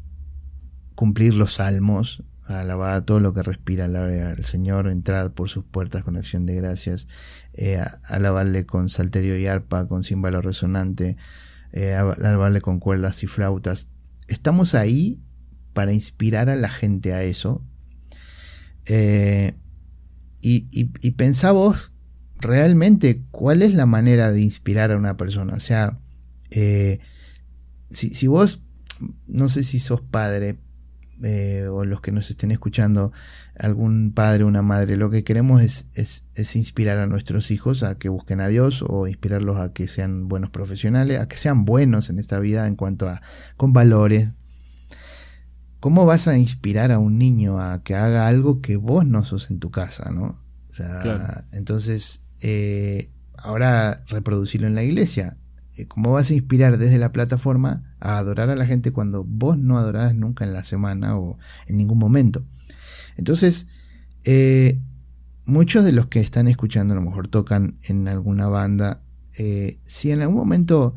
[0.94, 6.16] cumplir los salmos, alabar todo lo que respira, al Señor, entrad por sus puertas con
[6.16, 7.06] acción de gracias,
[7.54, 11.16] eh, alabarle con salterio y arpa, con címbalo resonante,
[11.72, 13.90] eh, alabarle con cuerdas y flautas.
[14.28, 15.22] Estamos ahí
[15.72, 17.64] para inspirar a la gente a eso.
[18.86, 19.54] Eh,
[20.40, 21.92] y, y, pensá vos
[22.38, 25.54] realmente cuál es la manera de inspirar a una persona.
[25.54, 25.98] O sea,
[26.50, 28.64] si, si vos,
[29.26, 30.58] no sé si sos padre,
[31.22, 33.12] eh, o los que nos estén escuchando,
[33.58, 38.08] algún padre una madre, lo que queremos es, es, inspirar a nuestros hijos a que
[38.08, 42.18] busquen a Dios o inspirarlos a que sean buenos profesionales, a que sean buenos en
[42.18, 43.20] esta vida en cuanto a
[43.58, 44.30] con valores.
[45.80, 49.50] ¿Cómo vas a inspirar a un niño a que haga algo que vos no sos
[49.50, 50.38] en tu casa, no?
[50.68, 55.36] O sea, entonces, eh, ahora reproducirlo en la iglesia.
[55.76, 59.56] Eh, ¿Cómo vas a inspirar desde la plataforma a adorar a la gente cuando vos
[59.58, 62.44] no adorás nunca en la semana o en ningún momento?
[63.16, 63.66] Entonces,
[64.24, 64.80] eh,
[65.44, 69.02] muchos de los que están escuchando a lo mejor tocan en alguna banda.
[69.38, 70.94] Eh, si en algún momento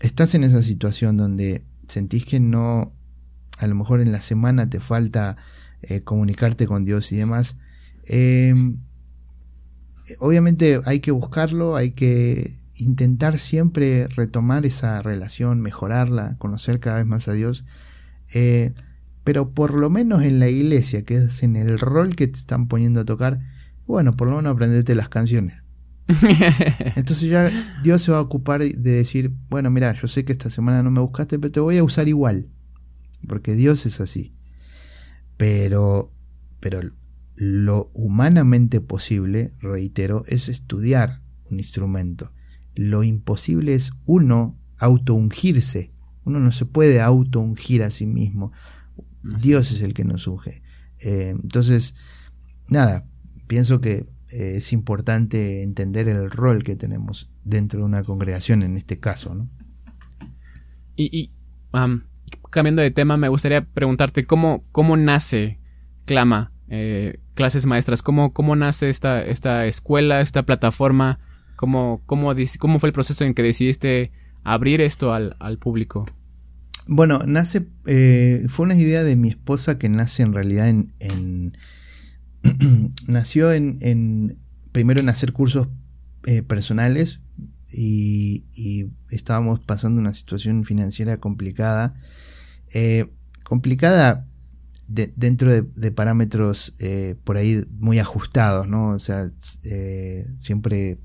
[0.00, 2.92] estás en esa situación donde sentís que no,
[3.58, 5.36] a lo mejor en la semana te falta
[6.04, 7.56] comunicarte con Dios y demás,
[10.18, 17.06] obviamente hay que buscarlo, hay que intentar siempre retomar esa relación, mejorarla, conocer cada vez
[17.06, 17.64] más a Dios,
[18.34, 18.72] eh,
[19.24, 22.68] pero por lo menos en la iglesia, que es en el rol que te están
[22.68, 23.40] poniendo a tocar,
[23.86, 25.62] bueno, por lo menos aprendete las canciones.
[26.96, 27.50] Entonces ya
[27.82, 30.90] Dios se va a ocupar de decir, bueno, mira, yo sé que esta semana no
[30.90, 32.48] me buscaste, pero te voy a usar igual,
[33.26, 34.34] porque Dios es así.
[35.36, 36.12] Pero,
[36.60, 36.80] pero
[37.34, 42.32] lo humanamente posible, reitero, es estudiar un instrumento
[42.78, 45.90] lo imposible es uno auto-ungirse.
[46.24, 48.52] Uno no se puede auto-ungir a sí mismo.
[49.24, 50.62] Dios es el que nos unge.
[51.00, 51.96] Eh, entonces,
[52.68, 53.04] nada,
[53.48, 58.76] pienso que eh, es importante entender el rol que tenemos dentro de una congregación en
[58.76, 59.34] este caso.
[59.34, 59.50] ¿no?
[60.94, 61.32] Y,
[62.50, 65.58] cambiando de tema, me gustaría preguntarte cómo, cómo nace
[66.04, 71.20] Clama, eh, clases maestras, cómo, cómo nace esta, esta escuela, esta plataforma
[71.58, 74.12] ¿Cómo, cómo, cómo fue el proceso en que decidiste
[74.44, 76.06] abrir esto al, público?
[76.86, 81.56] Bueno, nace, eh, fue una idea de mi esposa que nace en realidad en,
[83.08, 84.38] nació en,
[84.70, 85.66] primero en hacer cursos
[86.26, 87.22] eh, personales
[87.72, 88.44] y,
[89.10, 91.96] estábamos pasando una situación financiera complicada,
[92.72, 93.10] eh,
[93.42, 94.26] complicada
[94.88, 96.74] dentro de, parámetros
[97.24, 98.88] por ahí muy ajustados, ¿no?
[98.90, 99.30] O sea,
[100.40, 100.98] siempre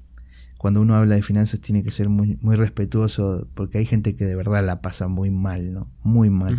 [0.64, 4.24] cuando uno habla de finanzas tiene que ser muy, muy respetuoso porque hay gente que
[4.24, 5.92] de verdad la pasa muy mal, ¿no?
[6.04, 6.58] Muy mal.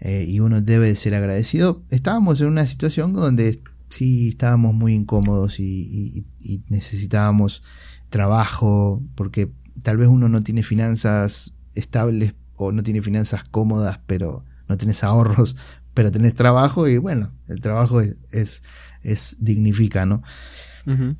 [0.00, 1.84] Eh, y uno debe de ser agradecido.
[1.90, 6.24] Estábamos en una situación donde sí estábamos muy incómodos y,
[6.70, 7.62] necesitábamos
[8.08, 9.52] trabajo porque
[9.82, 15.02] tal vez uno no tiene finanzas estables o no tiene finanzas cómodas, pero no tienes
[15.04, 15.56] ahorros,
[15.94, 18.62] pero tenés trabajo y bueno, el trabajo es, es,
[19.02, 20.22] es dignifica, ¿no?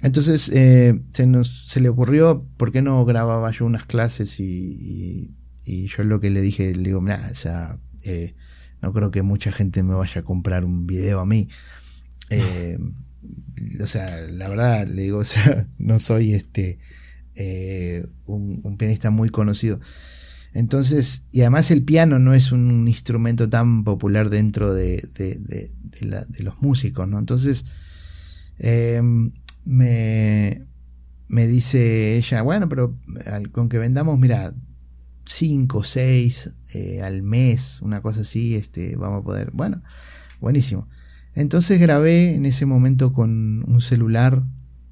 [0.02, 4.40] Entonces eh, se, nos, se le ocurrió, ¿por qué no grababa yo unas clases?
[4.40, 8.34] Y, yo lo que le dije, le digo, mira, ya, eh,
[8.82, 11.48] no creo que mucha gente me vaya a comprar un video a mí.
[12.32, 12.78] Eh,
[13.82, 16.78] o sea, la verdad, le digo, o sea, no soy este
[18.24, 19.80] un, pianista muy conocido.
[20.52, 25.02] Entonces, y además el piano no es un instrumento tan popular dentro de,
[26.40, 27.18] los músicos, ¿no?
[27.18, 27.64] Entonces,
[29.64, 30.66] me,
[31.28, 32.98] me dice ella, bueno, pero
[33.52, 34.52] con que vendamos, mira,
[35.30, 39.50] 5, 6 eh, al mes, una cosa así, este, vamos a poder.
[39.52, 39.80] Bueno,
[40.40, 40.88] buenísimo.
[41.34, 44.42] Entonces grabé en ese momento con un celular,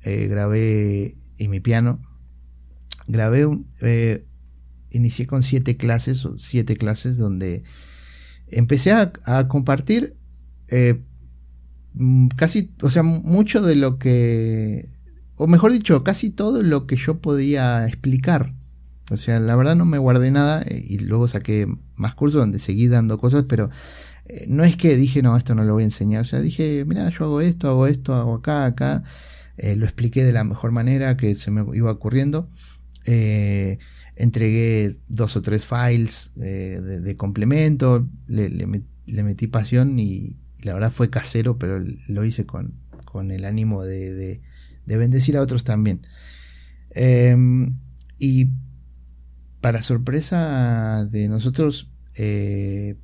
[0.02, 2.00] eh, grabé en mi piano,
[3.08, 4.24] grabé, un, eh,
[4.90, 7.62] inicié con siete clases, siete clases donde
[8.48, 9.12] empecé a,
[9.48, 10.16] compartir
[11.98, 14.88] Mm, casi, o sea, mucho de lo que,
[15.36, 18.54] o mejor dicho, casi todo lo que yo podía explicar.
[19.10, 22.58] O sea, la verdad no me guardé nada eh, y luego saqué más cursos donde
[22.60, 23.70] seguí dando cosas, pero
[24.26, 26.22] eh, no es que dije, no, esto no lo voy a enseñar.
[26.22, 29.02] O sea, dije, mira, yo hago esto, hago esto, hago acá, acá.
[29.56, 32.48] Eh, lo expliqué de la mejor manera que se me iba ocurriendo.
[33.06, 33.78] Eh,
[34.18, 38.66] entregué dos o tres files eh, de, complemento, le,
[39.06, 44.40] metí pasión y, la verdad fue casero, pero lo hice con, con el ánimo de,
[44.86, 46.02] bendecir a otros también.
[46.90, 47.78] Em,
[48.18, 48.48] y
[49.60, 52.96] para sorpresa de nosotros, eh,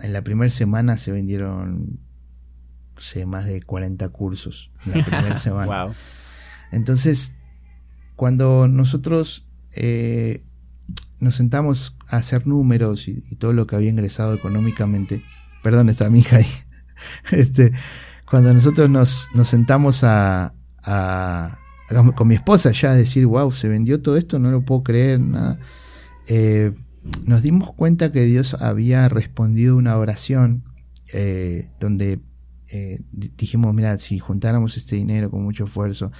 [0.00, 2.00] en la primera semana se vendieron
[3.26, 4.70] más de 40 cursos.
[4.86, 5.88] En la primera semana.
[6.70, 7.36] Entonces,
[8.16, 10.44] cuando nosotros eh,
[11.20, 15.22] nos sentamos a hacer números y, todo lo que había ingresado económicamente,
[15.62, 16.46] perdón, está mi hija ahí.
[17.30, 17.72] este,
[18.28, 20.54] cuando nosotros nos, sentamos a,
[22.16, 25.20] con mi esposa ya a decir, wow, se vendió todo esto, no lo puedo creer,
[25.20, 25.58] nada.
[26.28, 26.72] Eh,
[27.24, 30.64] nos dimos cuenta que Dios había respondido una oración
[31.12, 32.20] eh, donde
[33.36, 36.10] dijimos, mira, si juntáramos este dinero con mucho esfuerzo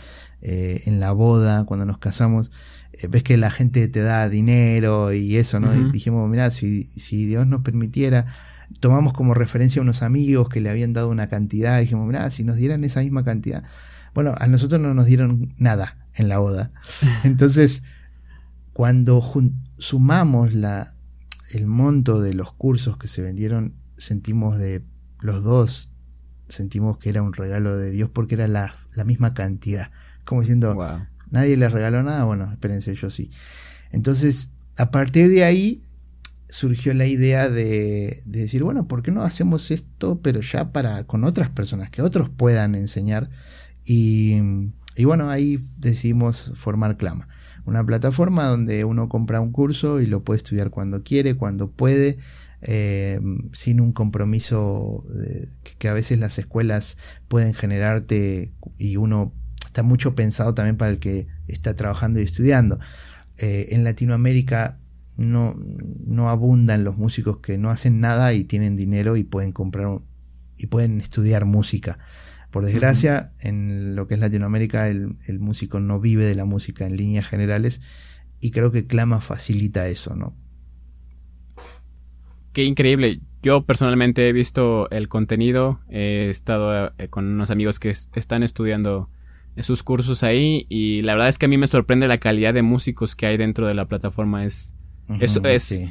[0.42, 2.50] en la boda, cuando nos casamos,
[3.08, 5.74] ves que la gente te da dinero y eso, ¿no?
[5.74, 8.26] Y dijimos, mira, si, si Dios nos permitiera
[8.80, 12.30] tomamos como referencia a unos amigos que le habían dado una cantidad, y dijimos, mira,
[12.30, 13.64] si nos dieran esa misma cantidad.
[14.14, 16.72] Bueno, a nosotros no nos dieron nada en la boda.
[17.24, 17.84] Entonces,
[18.72, 19.22] cuando
[19.78, 20.94] sumamos la,
[21.52, 24.84] el monto de los cursos que se vendieron, sentimos de
[25.20, 25.94] los dos,
[26.48, 28.74] sentimos que era un regalo de Dios porque era la,
[29.04, 29.90] misma cantidad.
[30.24, 30.76] Como diciendo,
[31.32, 33.30] nadie les regaló nada, bueno, espérense, yo sí.
[33.90, 35.82] Entonces, a partir de ahí,
[36.48, 41.24] surgió la idea de, decir, bueno, ¿por qué no hacemos esto, pero ya para con
[41.24, 43.30] otras personas, que otros puedan enseñar?
[43.84, 44.38] Y,
[45.04, 47.26] bueno, ahí decidimos formar Clama,
[47.64, 52.18] una plataforma donde uno compra un curso y lo puede estudiar cuando quiere, cuando puede,
[52.60, 53.18] eh,
[53.52, 55.04] sin un compromiso
[55.78, 59.32] que a veces las escuelas pueden generarte y uno
[59.72, 62.78] está mucho pensado también para el que está trabajando y estudiando.
[63.38, 64.78] Eh, en Latinoamérica
[65.16, 70.02] no, no abundan los músicos que no hacen nada y tienen dinero y pueden comprar
[70.58, 71.98] y pueden estudiar música.
[72.50, 76.98] Por desgracia, en lo que es Latinoamérica, el, músico no vive de la música en
[76.98, 77.80] líneas generales
[78.40, 80.36] y creo que Clama facilita eso, ¿no?
[82.52, 83.20] Qué increíble.
[83.42, 89.08] Yo personalmente he visto el contenido, he estado eh, con unos amigos que están estudiando
[89.58, 92.62] sus cursos ahí y la verdad es que a mí me sorprende la calidad de
[92.62, 94.44] músicos que hay dentro de la plataforma.
[94.44, 94.74] Es,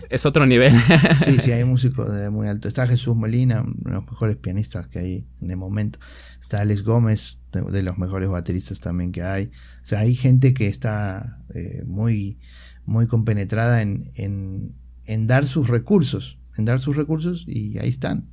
[0.10, 0.74] es, otro nivel.
[1.26, 2.68] sí, sí, hay músicos de muy alto.
[2.68, 6.00] Está Jesús Molina, uno de los mejores pianistas que hay en el momento.
[6.42, 9.46] Está Alex Gómez, de, los mejores bateristas también que hay.
[9.46, 12.40] O sea, hay gente que está eh, muy,
[12.86, 16.40] muy compenetrada en, en, dar sus recursos.
[16.58, 18.31] En dar sus recursos y ahí están.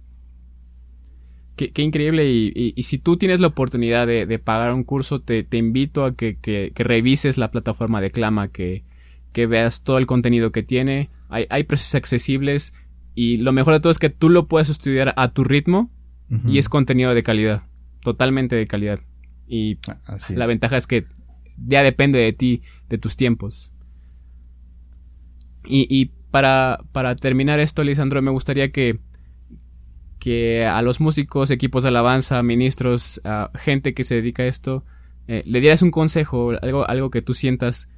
[1.58, 2.30] Qué, increíble.
[2.30, 6.38] Y, si tú tienes la oportunidad de, pagar un curso, te, te invito a que,
[6.38, 8.84] que, revises la plataforma de Clama, que,
[9.32, 11.10] que veas todo el contenido que tiene.
[11.28, 12.74] Hay, hay precios accesibles
[13.16, 15.90] y lo mejor de todo es que tú lo puedes estudiar a tu ritmo
[16.46, 17.62] y es contenido de calidad,
[18.02, 19.00] totalmente de calidad.
[19.48, 19.78] Y
[20.28, 21.06] la ventaja es que
[21.56, 23.72] ya depende de ti, de tus tiempos.
[25.66, 29.00] Y, y para, para terminar esto, Lisandro, me gustaría que,
[30.18, 33.20] que a los músicos, equipos de alabanza, ministros,
[33.54, 34.84] gente que se dedica a esto,
[35.26, 37.88] eh, le dieras un consejo, algo, algo que tú sientas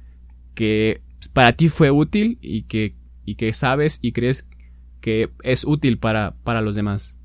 [0.53, 1.01] que
[1.33, 4.47] para ti fue útil y que, y que sabes y crees
[4.99, 7.15] que es útil para, para los demás.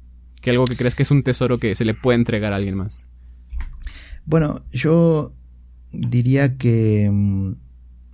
[0.40, 2.76] Que algo que crees que es un tesoro que se le puede entregar a alguien
[2.76, 3.08] más.
[4.24, 5.34] Bueno, yo
[5.92, 7.52] diría que mm,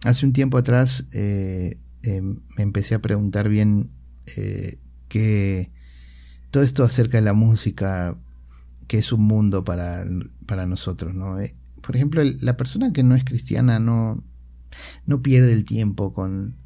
[0.05, 3.91] hace un tiempo atrás eh, eh, me empecé a preguntar bien
[4.37, 5.71] eh, que
[6.53, 8.17] todo esto acerca de la música,
[8.87, 10.05] que es un mundo para,
[10.47, 11.39] para nosotros, ¿no?
[11.81, 14.23] por ejemplo, la persona que no es cristiana no,
[15.07, 16.57] no pierde el tiempo con,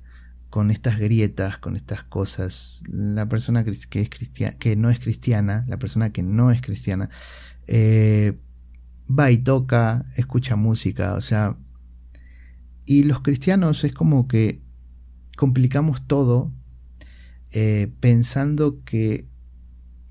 [0.50, 2.80] con estas grietas, con estas cosas.
[2.88, 7.08] La persona que, es que no es cristiana, la persona que no es cristiana,
[7.68, 8.38] eh,
[9.08, 11.56] va y toca, escucha música, o sea,
[12.84, 14.60] y los cristianos es como que
[15.36, 16.52] complicamos todo
[17.52, 19.28] eh, pensando que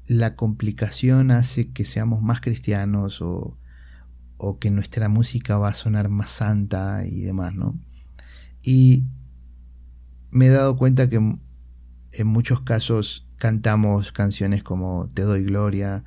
[0.07, 3.57] la complicación hace que seamos más cristianos o,
[4.37, 7.79] o que nuestra música va a sonar más santa y demás, ¿no?
[8.61, 9.05] Y
[10.31, 16.03] me he dado cuenta que en muchos casos cantamos canciones como Te doy gloria,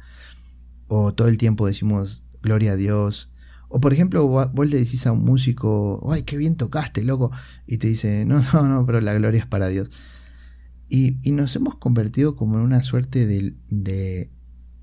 [0.86, 3.30] o todo el tiempo decimos gloria a Dios,
[3.68, 7.30] o por ejemplo vos le decís a un músico, ay, qué bien tocaste, loco,
[7.66, 9.90] y te dice, no, no, no, pero la gloria es para Dios.
[10.88, 14.30] Y, y nos hemos convertido como en una suerte de, de,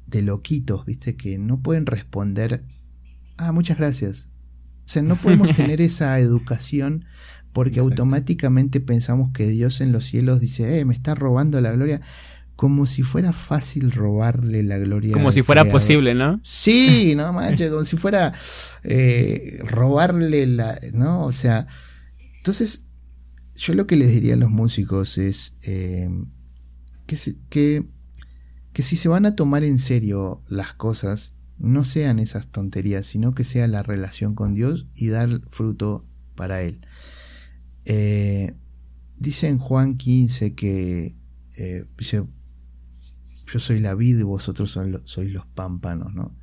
[0.05, 1.15] de loquitos, ¿viste?
[1.15, 2.63] Que no pueden responder
[3.37, 4.29] ah, muchas gracias.
[4.85, 7.05] O sea, no podemos tener esa educación
[7.53, 12.01] porque automáticamente pensamos que Dios en los cielos dice, eh, me está robando la gloria,
[12.57, 15.13] como si fuera fácil robarle la gloria.
[15.13, 16.39] Como si fuera posible, ¿no?
[16.43, 18.33] Sí, no manches, como si fuera
[18.83, 21.25] eh, robarle la, ¿no?
[21.25, 21.67] O sea,
[22.37, 22.84] entonces
[23.55, 26.09] yo lo que les diría a los músicos es eh,
[27.07, 27.85] que,
[28.73, 33.33] que, si se van a tomar en serio las cosas, no sean esas tonterías, sino
[33.33, 36.81] que sea la relación con Dios y dar fruto para Él.
[37.85, 38.55] Eh,
[39.17, 41.15] dice en Juan 15 que
[41.57, 42.25] eh, dice,
[43.47, 46.35] yo soy la vid y vosotros sois los pámpanos, ¿no?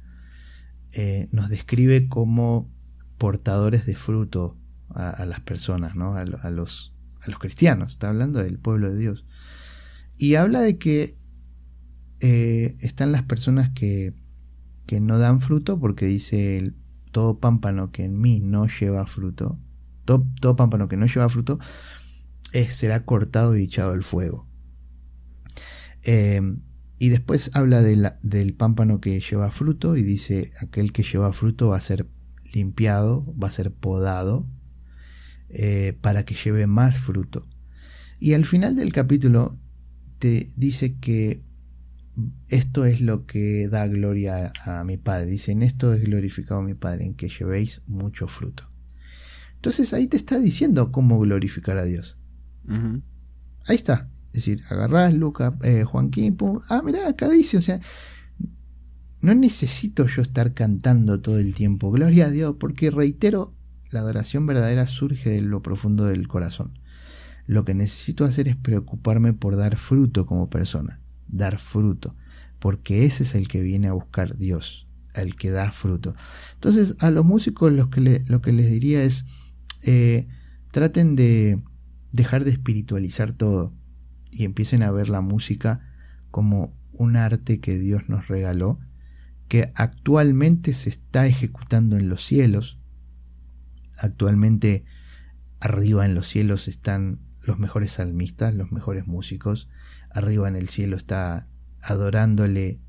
[0.92, 2.70] Eh, nos describe como
[3.18, 4.58] portadores de fruto
[4.90, 6.14] a, las personas, ¿no?
[6.14, 6.91] A, los,
[7.24, 9.24] a los cristianos, está hablando del pueblo de Dios.
[10.18, 11.16] Y habla de que
[12.20, 14.14] están las personas que
[14.86, 16.76] que no dan fruto, porque dice el,
[17.12, 19.58] todo pámpano que en mí no lleva fruto,
[20.04, 21.58] todo, todo pámpano que no lleva fruto,
[22.52, 24.46] es, será cortado y echado al fuego.
[26.02, 26.60] Em,
[26.98, 31.76] y después habla del pámpano que lleva fruto y dice aquel que lleva fruto va
[31.76, 32.08] a ser
[32.52, 34.48] limpiado, va a ser podado
[35.52, 37.46] eh, para que lleve más fruto.
[38.18, 39.58] Y al final del capítulo
[40.18, 41.42] te dice que
[42.48, 45.26] esto es lo que da gloria a, mi Padre.
[45.26, 48.70] Dicen, esto es glorificado mi Padre, en que llevéis mucho fruto.
[49.56, 52.18] Entonces ahí te está diciendo cómo glorificar a Dios.
[53.66, 54.08] Ahí está.
[54.28, 56.36] Es decir, agarrás Lucas, eh, Joaquín,
[56.70, 57.80] ah, mirá, acá dice, o sea,
[59.20, 63.54] no necesito yo estar cantando todo el tiempo, gloria a Dios, porque reitero,
[63.92, 66.78] la adoración verdadera surge de lo profundo del corazón.
[67.46, 72.14] Lo que necesito hacer es preocuparme por dar fruto como persona dar fruto,
[72.60, 76.14] porque ese es el que viene a buscar Dios, el que da fruto.
[76.54, 79.24] Entonces, a los músicos lo que, lo que les diría es,
[79.82, 80.28] eh,
[80.70, 81.60] traten de
[82.12, 83.74] dejar de espiritualizar todo
[84.30, 85.80] y empiecen a ver la música
[86.30, 88.78] como un arte que Dios nos regaló,
[89.48, 92.78] que actualmente se está ejecutando en los cielos.
[94.02, 94.84] Actualmente
[95.60, 99.68] arriba en los cielos están los mejores salmistas, los mejores músicos,
[100.10, 101.48] arriba en el cielo está
[101.80, 102.80] adorándole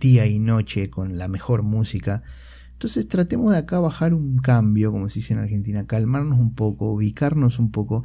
[0.00, 2.22] día y noche con la mejor música.
[2.72, 6.92] Entonces tratemos de acá bajar un cambio, como se dice en Argentina, calmarnos un poco,
[6.92, 8.04] ubicarnos un poco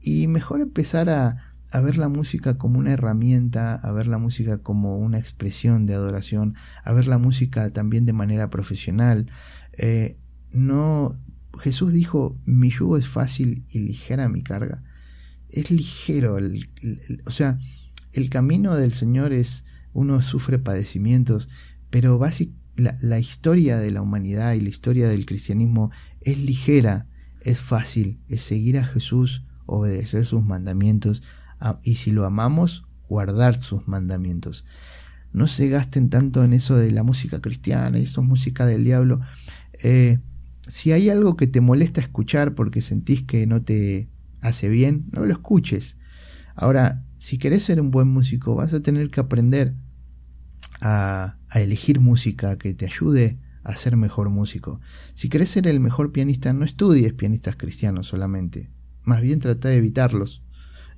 [0.00, 4.96] y mejor empezar a, ver la música como una herramienta, a ver la música como
[4.96, 9.30] una expresión de adoración, a ver la música también de manera profesional.
[9.76, 10.16] Eh,
[10.52, 11.20] no,
[11.58, 14.82] Jesús dijo, mi yugo es fácil y ligera mi carga.
[15.48, 16.38] Es ligero,
[17.24, 17.58] o sea,
[18.12, 21.48] el camino del Señor es, uno sufre padecimientos,
[21.90, 22.20] pero
[22.76, 25.90] la, la historia de la humanidad y la historia del cristianismo
[26.20, 27.06] es ligera,
[27.40, 31.22] es fácil, es seguir a Jesús, obedecer sus mandamientos
[31.82, 34.64] y si lo amamos, guardar sus mandamientos.
[35.32, 39.20] No se gasten tanto en eso de la música cristiana eso es música del diablo.
[39.82, 40.20] Eh,
[40.66, 44.08] si hay algo que te molesta escuchar porque sentís que no te
[44.40, 45.96] hace bien, no lo escuches.
[46.54, 49.74] Ahora, si querés ser un buen músico, vas a tener que aprender
[50.80, 54.80] a, elegir música que te ayude a ser mejor músico.
[55.14, 58.70] Si querés ser el mejor pianista, no estudies pianistas cristianos solamente.
[59.02, 60.42] Más bien trata de evitarlos,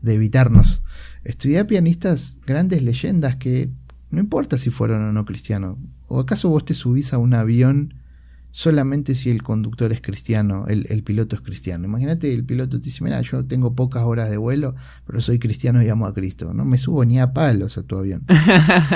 [0.02, 0.82] de evitarnos.
[1.24, 3.70] Estudia pianistas, grandes leyendas que
[4.10, 5.78] no importa si fueron o no cristianos.
[6.06, 7.94] ¿O acaso vos te subís a un avión
[8.58, 11.84] solamente si el conductor es cristiano, el, piloto es cristiano.
[11.84, 14.74] Imagínate, el piloto te dice, mira, yo tengo pocas horas de vuelo,
[15.06, 16.52] pero soy cristiano y amo a Cristo.
[16.52, 18.26] No me subo ni a palos a tu avión.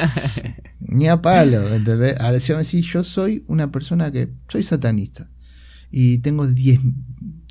[0.80, 2.18] ni a palos, ¿entendés?
[2.18, 5.30] Ahora, si yo soy una persona que soy satanista
[5.92, 6.80] y tengo 10,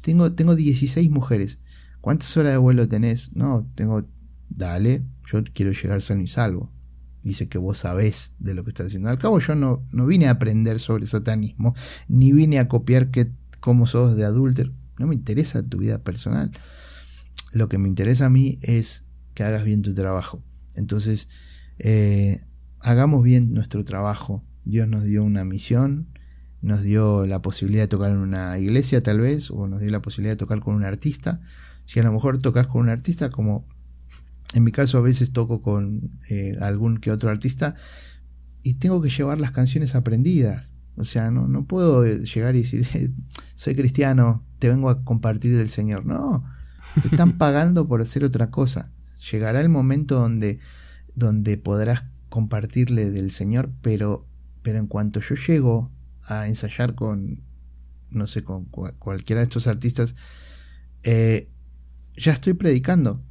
[0.01, 1.59] tengo, tengo 16 mujeres.
[2.01, 3.31] ¿Cuántas horas de vuelo tenés?
[3.35, 4.05] No, tengo,
[4.49, 6.73] dale, yo quiero llegar sano y salvo
[7.23, 9.09] dice que vos sabés de lo que estás haciendo.
[9.09, 11.75] Al cabo yo no, no vine a aprender sobre satanismo,
[12.07, 14.73] ni vine a copiar que, cómo sos de adúltero.
[14.97, 16.51] No me interesa tu vida personal.
[17.53, 20.43] Lo que me interesa a mí es que hagas bien tu trabajo.
[20.75, 21.29] Entonces,
[21.79, 22.45] eh,
[22.79, 24.43] hagamos bien nuestro trabajo.
[24.63, 26.09] Dios nos dio una misión,
[26.61, 30.01] nos dio la posibilidad de tocar en una iglesia tal vez, o nos dio la
[30.01, 31.41] posibilidad de tocar con un artista.
[31.85, 33.67] Si a lo mejor tocas con un artista, como
[34.53, 37.75] en mi caso a veces toco con eh, algún que otro artista
[38.63, 40.71] y tengo que llevar las canciones aprendidas.
[40.95, 43.13] O sea, no, no puedo llegar y decir,
[43.55, 46.05] soy cristiano, te vengo a compartir del Señor.
[46.05, 46.43] No,
[47.01, 48.91] te están pagando por hacer otra cosa.
[49.31, 50.59] Llegará el momento donde,
[51.15, 54.27] donde podrás compartirle del Señor, pero,
[54.61, 55.91] pero en cuanto yo llego
[56.27, 57.41] a ensayar con
[58.11, 60.15] no sé, con cualquiera de estos artistas,
[61.03, 61.49] eh,
[62.15, 63.23] ya estoy predicando,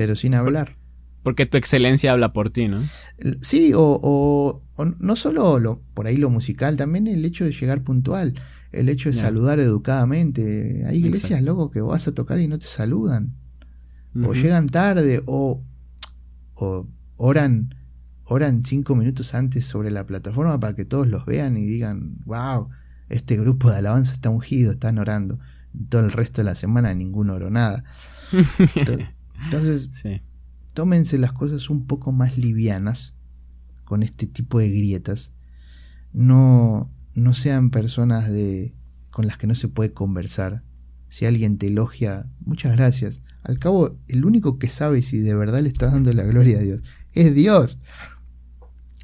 [0.00, 0.78] pero sin hablar.
[1.22, 2.82] Porque tu excelencia habla por ti, ¿no?
[3.42, 4.62] Sí, o,
[4.98, 8.32] no solo lo, por ahí lo musical, también el hecho de llegar puntual,
[8.72, 10.86] el hecho de saludar educadamente.
[10.86, 13.34] Hay iglesias, loco, que vas a tocar y no te saludan.
[14.24, 15.62] O llegan tarde, o,
[16.54, 16.88] o
[17.18, 17.74] oran,
[18.24, 22.70] oran cinco minutos antes sobre la plataforma para que todos los vean y digan, wow,
[23.10, 25.38] este grupo de alabanza está ungido, están orando.
[25.90, 27.84] Todo el resto de la semana ninguno oró nada.
[28.74, 29.08] Entonces,
[30.74, 33.16] tómense las cosas un poco más livianas
[33.84, 35.32] con este tipo de grietas.
[36.12, 38.74] No, no sean personas de,
[39.10, 40.62] con las que no se puede conversar.
[41.08, 43.22] Si alguien te elogia, muchas gracias.
[43.42, 46.62] Al cabo, el único que sabe si de verdad le estás dando la gloria a
[46.62, 46.82] Dios
[47.12, 47.78] es Dios.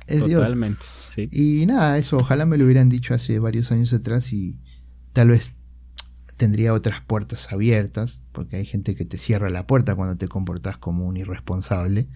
[0.07, 1.29] Es Totalmente, Sí.
[1.33, 4.59] Y nada, eso ojalá me lo hubieran dicho hace varios años atrás y
[5.13, 5.57] tal vez
[6.37, 10.77] tendría otras puertas abiertas, porque hay gente que te cierra la puerta cuando te comportas
[10.79, 12.09] como un irresponsable.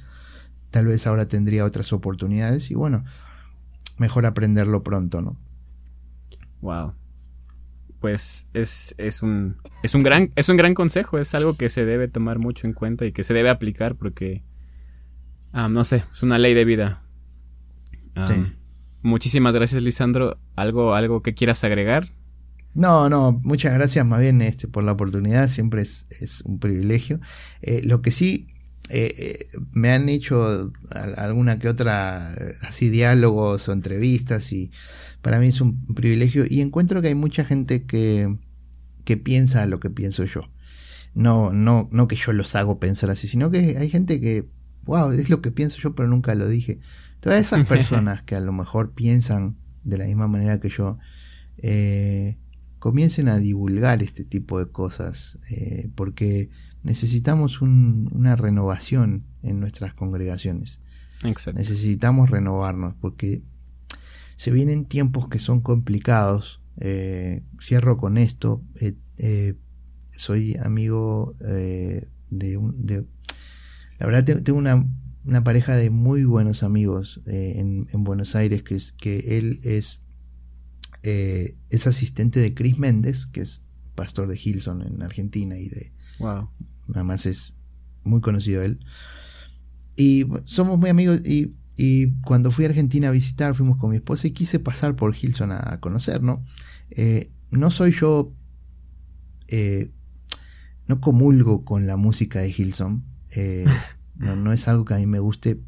[0.71, 3.05] Tal vez ahora tendría otras oportunidades y bueno,
[3.99, 5.37] mejor aprenderlo pronto, ¿no?
[6.61, 6.95] Wow.
[7.99, 11.85] Pues es, es, un, es, un gran, es un gran consejo, es algo que se
[11.85, 14.43] debe tomar mucho en cuenta y que se debe aplicar porque,
[15.53, 17.03] ah, no sé, es una ley de vida.
[18.15, 18.27] Ah,
[19.03, 20.39] muchísimas gracias, Lisandro.
[20.57, 22.11] ¿Algo, ¿Algo que quieras agregar?
[22.75, 27.21] No, no, muchas gracias más bien este, por la oportunidad, siempre es, un privilegio.
[27.63, 28.47] Eh, lo que sí
[28.91, 30.73] eh, eh, me han hecho
[31.17, 34.73] alguna que otra así diálogos o entrevistas y
[35.23, 38.37] para mí es un privilegio y encuentro que hay mucha gente que,
[39.05, 40.51] que piensa lo que pienso yo.
[41.15, 44.49] No, no, no que yo los hago pensar así, sino que hay gente que,
[44.85, 46.79] wow, es lo que pienso yo, pero nunca lo dije.
[47.21, 50.99] Todas esas personas que a lo mejor piensan de la misma manera que yo,
[51.59, 52.39] eh,
[52.81, 56.49] comiencen a divulgar este tipo de cosas, eh, porque
[56.83, 60.81] necesitamos una renovación en nuestras congregaciones.
[61.23, 63.43] Necesitamos renovarnos, porque
[64.35, 66.63] se vienen tiempos que son complicados.
[66.79, 68.63] Eh, cierro con esto.
[69.19, 69.55] Eh,
[70.11, 73.05] soy amigo de, un, de,
[73.99, 74.87] La verdad, tengo una,
[75.27, 80.03] una, pareja de muy buenos amigos en, Buenos Aires, que, es, que él es,
[81.03, 83.63] es asistente de Chris Méndez, que es
[83.95, 85.93] pastor de Hilson en Argentina y de...
[86.19, 86.51] Wow.
[86.95, 87.55] Además es
[88.05, 88.81] muy conocido él.
[89.97, 93.97] Y somos muy amigos y y cuando fui a Argentina a visitar, fuimos con mi
[93.97, 96.43] esposa y quise pasar por Hilson a, conocer, ¿no?
[96.91, 98.35] Eh, no soy yo,
[99.49, 99.91] eh,
[100.87, 103.03] no comulgo con la música de Hilson,
[103.35, 103.65] eh,
[104.17, 105.59] no, es algo que a mí me guste,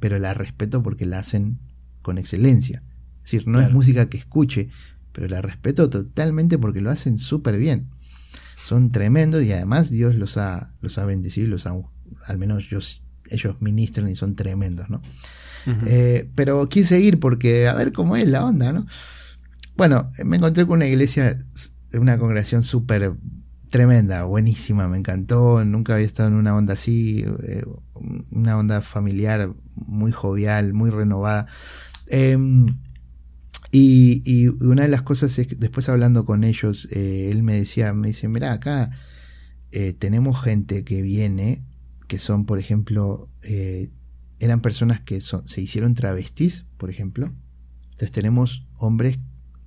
[0.00, 1.58] pero la respeto porque la hacen
[2.00, 2.82] con excelencia.
[3.28, 4.70] Es decir, no es música que escuche,
[5.12, 7.90] pero la respeto totalmente porque lo hacen súper bien.
[8.64, 11.74] Son tremendos y además Dios los ha, los ha bendecido, los ha,
[12.24, 12.64] al menos
[13.30, 15.02] ellos ministran y son tremendos, ¿no?
[15.84, 18.86] Eh, pero quise ir porque a ver cómo es la onda, ¿no?
[19.76, 21.36] Bueno, me encontré con una iglesia,
[21.92, 23.12] una congregación súper
[23.70, 27.64] tremenda, buenísima, me encantó, nunca había estado en una onda así, eh,
[28.30, 31.46] una onda familiar muy jovial, muy renovada.
[32.06, 32.64] Em,
[33.70, 37.92] y, una de las cosas es que después hablando con ellos, eh, él me decía,
[37.92, 38.90] me dice, mira, acá
[39.98, 41.62] tenemos gente que viene,
[42.06, 43.28] que son, por ejemplo,
[44.38, 47.30] eran personas que se hicieron travestis, por ejemplo.
[47.90, 49.18] Entonces tenemos hombres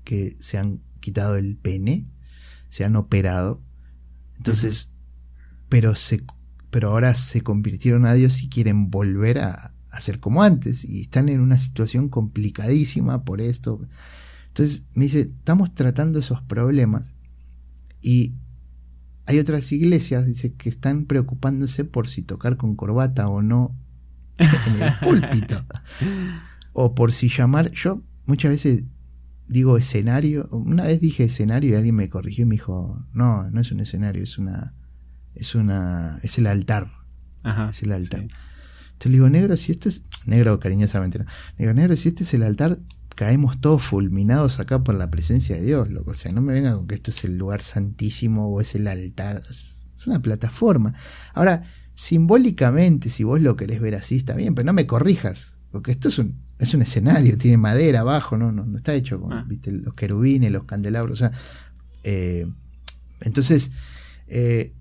[0.03, 2.07] que se han quitado el pene,
[2.69, 3.61] se han operado.
[4.37, 4.93] Entonces,
[5.67, 6.23] pero, se,
[6.69, 10.83] pero ahora se convirtieron a Dios y quieren volver a, a ser como antes.
[10.83, 13.81] Y están en una situación complicadísima por esto.
[14.47, 17.15] Entonces me dice, estamos tratando esos problemas.
[18.01, 18.33] Y
[19.25, 23.75] hay otras iglesias, dice, que están preocupándose por si tocar con corbata o no
[24.37, 25.65] en el púlpito.
[26.73, 28.85] O por si llamar, yo muchas veces
[29.49, 33.59] digo escenario, una vez dije escenario y alguien me corrigió y me dijo, no, no
[33.59, 34.73] es un escenario, es una,
[35.35, 36.89] es una, es el altar.
[37.69, 38.27] es el altar.
[39.09, 41.25] Le digo, negro, si esto es, negro cariñosamente, ¿no?
[41.57, 42.79] Le digo, negro, si este es el altar,
[43.15, 46.11] caemos todos fulminados acá por la presencia de Dios, loco.
[46.11, 48.87] O sea, no me venga con que esto es el lugar santísimo o es el
[48.87, 49.37] altar.
[49.37, 50.93] Es una plataforma.
[51.33, 55.91] Ahora, simbólicamente, si vos lo querés ver así, está bien, pero no me corrijas, porque
[55.91, 59.45] esto es un, es un escenario, tiene madera abajo, no, no, está hecho con ah.
[59.47, 59.71] ¿viste?
[59.71, 61.31] los querubines, los candelabros, o sea,
[62.03, 62.47] eh,
[63.21, 63.71] entonces,
[64.27, 64.73] eh,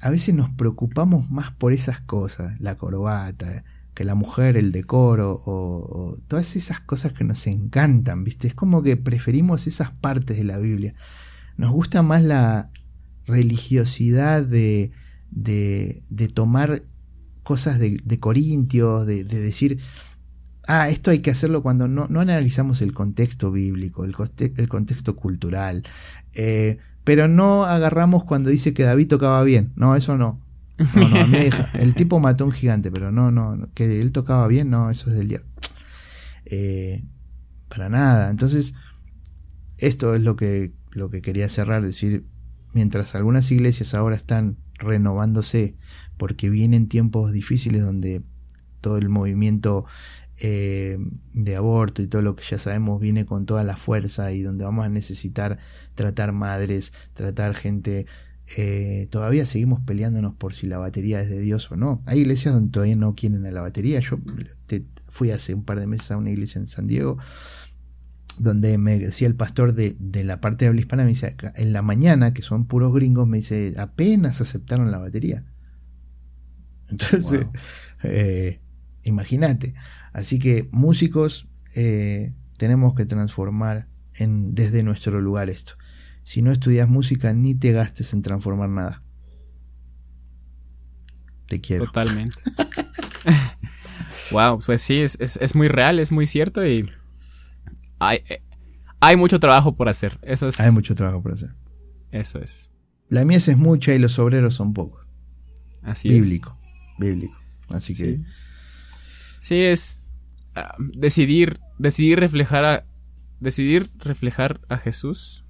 [0.00, 5.42] a veces nos preocupamos más por esas cosas, la corbata, que la mujer, el decoro,
[5.44, 8.48] o, todas esas cosas que nos encantan, ¿viste?
[8.48, 10.94] Es como que preferimos esas partes de la Biblia.
[11.56, 12.70] nos gusta más la
[13.26, 14.90] religiosidad de,
[15.30, 16.84] de, de tomar
[17.42, 19.80] cosas de, Corintios, de, de, decir,
[20.66, 24.14] ah, esto hay que hacerlo cuando no, no analizamos el contexto bíblico, el,
[24.56, 25.82] el contexto cultural,
[26.34, 30.40] eh, pero no agarramos cuando dice que David tocaba bien, no, eso no.
[30.94, 31.38] No, no, a mí
[31.74, 35.10] el tipo mató a un gigante, pero no, no, que él tocaba bien, no, eso
[35.10, 35.48] es del diablo.
[36.46, 37.04] Eh,
[37.68, 38.30] para nada.
[38.30, 38.74] Entonces,
[39.78, 42.26] esto es lo que, lo que quería cerrar, decir,
[42.72, 45.76] mientras algunas iglesias ahora están renovándose
[46.16, 48.22] porque vienen tiempos difíciles donde
[48.80, 49.86] todo el movimiento
[50.40, 50.98] eh,
[51.34, 54.64] de aborto y todo lo que ya sabemos viene con toda la fuerza y donde
[54.64, 55.58] vamos a necesitar
[55.94, 58.06] tratar madres, tratar gente.
[58.56, 62.02] Eh, todavía seguimos peleándonos por si la batería es de Dios o no.
[62.06, 64.00] Hay iglesias donde todavía no quieren a la batería.
[64.00, 64.18] Yo
[65.08, 67.18] fui hace un par de meses a una iglesia en San Diego
[68.38, 71.72] donde me decía el pastor de, de, la parte de habla hispana, me dice, en
[71.74, 75.44] la mañana, que son puros gringos, me dice, apenas aceptaron la batería.
[76.88, 77.46] Entonces,
[78.02, 78.60] eh,
[79.02, 79.74] imagínate.
[80.12, 85.74] Así que músicos eh, tenemos que transformar en, desde nuestro lugar esto.
[86.22, 89.02] Si no estudias música, ni te gastes en transformar nada.
[91.46, 91.86] Te quiero.
[91.86, 92.36] Totalmente.
[94.30, 96.88] wow, pues sí, es, es, es, muy real, es muy cierto y
[97.98, 98.22] hay,
[99.00, 100.18] hay mucho trabajo por hacer.
[100.22, 100.60] Eso es.
[100.60, 101.54] Hay mucho trabajo por hacer.
[102.10, 102.70] Eso es.
[103.08, 105.04] La mies es mucha y los obreros son pocos.
[105.82, 106.98] Así bíblico, es.
[106.98, 107.36] Bíblico.
[107.68, 108.18] Así que.
[108.18, 108.24] Sí,
[109.40, 109.99] sí es
[110.56, 112.84] uh, decidir, decidir reflejar a,
[113.40, 115.44] decidir reflejar a Jesús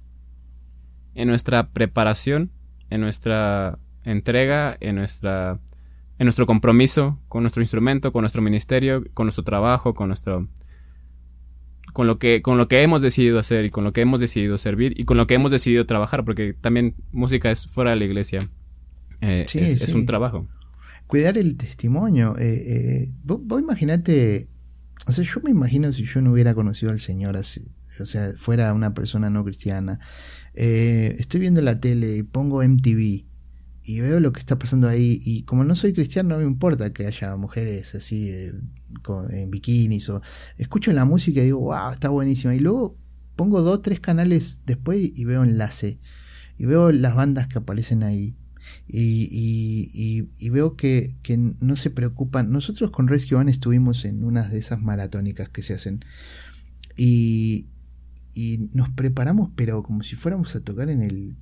[1.13, 2.51] en nuestra preparación,
[2.89, 5.59] en nuestra entrega, en nuestra
[6.17, 10.47] en nuestro compromiso con nuestro instrumento, con nuestro ministerio, con nuestro trabajo, con nuestro
[11.93, 14.57] con lo que con lo que hemos decidido hacer y con lo que hemos decidido
[14.57, 18.05] servir y con lo que hemos decidido trabajar, porque también música es fuera de la
[18.05, 18.39] iglesia.
[19.21, 19.83] Eh, sí, es, sí.
[19.83, 20.47] es, un trabajo.
[21.07, 22.37] Cuidar el testimonio.
[22.37, 24.47] Eh, eh, vos, vos imaginate,
[25.07, 28.33] o sea, yo me imagino si yo no hubiera conocido al Señor así, o sea,
[28.37, 29.99] fuera una persona no cristiana.
[30.53, 33.25] Eh, estoy viendo la tele y pongo MTV
[33.83, 36.93] y veo lo que está pasando ahí y como no soy cristiano no me importa
[36.93, 38.53] que haya mujeres así eh,
[39.01, 40.21] con, en bikinis o
[40.57, 42.95] escucho la música y digo wow está buenísima y luego
[43.35, 45.99] pongo dos tres canales después y veo enlace
[46.59, 48.35] y veo las bandas que aparecen ahí
[48.87, 49.27] y,
[49.93, 54.51] y, y, veo que, que, no se preocupan nosotros con Rescue Van estuvimos en unas
[54.51, 56.03] de esas maratónicas que se hacen
[56.97, 57.67] y,
[58.33, 61.35] y nos preparamos pero como si fuéramos a tocar en el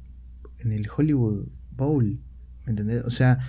[0.60, 2.20] en el Hollywood Bowl
[2.66, 3.04] ¿me entendés?
[3.04, 3.40] O sea,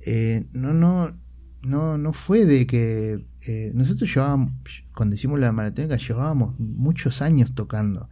[0.00, 1.16] eh, no, no,
[1.62, 4.52] no, no fue de que eh, nosotros llevábamos,
[4.94, 8.08] cuando hicimos la maratónica, llevábamos muchos años tocando.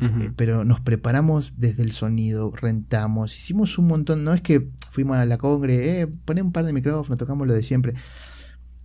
[0.00, 5.16] Eh, pero nos preparamos desde el sonido, rentamos, hicimos un montón, no es que fuimos
[5.16, 7.94] a la congre, eh, poné un par de micrófonos, tocamos lo de siempre.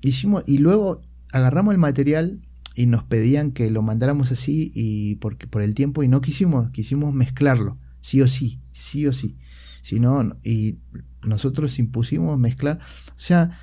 [0.01, 1.01] Hicimos, y luego
[1.31, 2.41] agarramos el material
[2.75, 6.71] y nos pedían que lo mandáramos así y porque por el tiempo y no quisimos,
[6.71, 9.37] quisimos mezclarlo, sí o sí, sí o sí.
[9.83, 10.79] Si no, y
[11.23, 12.79] nosotros impusimos mezclar.
[13.09, 13.59] O sea,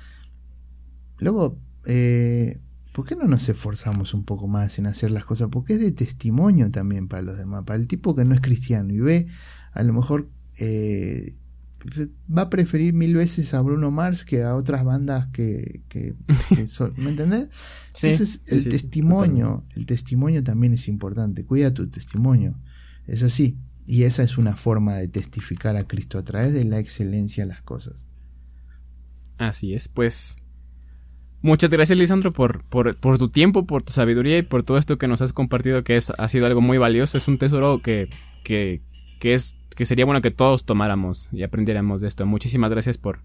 [1.17, 2.59] luego, eh,
[2.91, 5.49] ¿por qué no nos esforzamos un poco más en hacer las cosas?
[5.51, 8.93] Porque es de testimonio también para los demás, para el tipo que no es cristiano
[8.93, 9.27] y ve,
[9.71, 11.33] a lo mejor eh,
[12.35, 16.15] va a preferir mil veces a Bruno Mars que a otras bandas que, que,
[16.55, 17.49] que son, ¿me entendés?
[17.93, 22.59] Sí, Entonces sí, el sí, testimonio, el testimonio también es importante, cuida tu testimonio,
[23.07, 26.79] es así, y esa es una forma de testificar a Cristo a través de la
[26.79, 28.07] excelencia de las cosas.
[29.37, 30.37] Así es, pues
[31.41, 35.07] Muchas gracias, Lisandro, por, por, tu tiempo, por tu sabiduría y por todo esto que
[35.07, 37.17] nos has compartido, que es, ha sido algo muy valioso.
[37.17, 38.09] Es un tesoro que,
[38.43, 38.81] que,
[39.19, 42.25] que, es, que sería bueno que todos tomáramos y aprendiéramos de esto.
[42.27, 43.19] Muchísimas gracias por,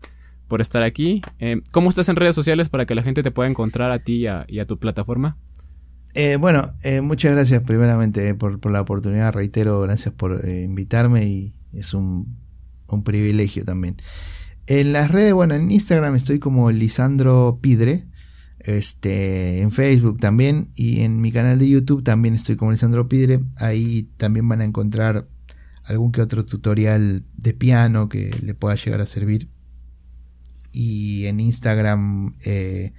[0.48, 1.20] por estar aquí.
[1.40, 4.16] Eh, ¿Cómo estás en redes sociales para que la gente te pueda encontrar a ti
[4.16, 5.36] y a, y a tu plataforma?
[6.14, 9.34] Eh, bueno, eh, muchas gracias primeramente eh, por, por, la oportunidad.
[9.34, 12.38] Reitero, gracias por eh, invitarme y es un,
[12.88, 13.96] un privilegio también.
[14.66, 18.06] En las redes, bueno, en Instagram estoy como Lisandro Pidre.
[18.58, 20.70] Este, en Facebook también.
[20.74, 23.40] Y en mi canal de YouTube también estoy como Lisandro Pidre.
[23.56, 25.28] Ahí también van a encontrar
[25.84, 29.48] algún que otro tutorial de piano que le pueda llegar a servir.
[30.72, 32.92] Y en Instagram, eh,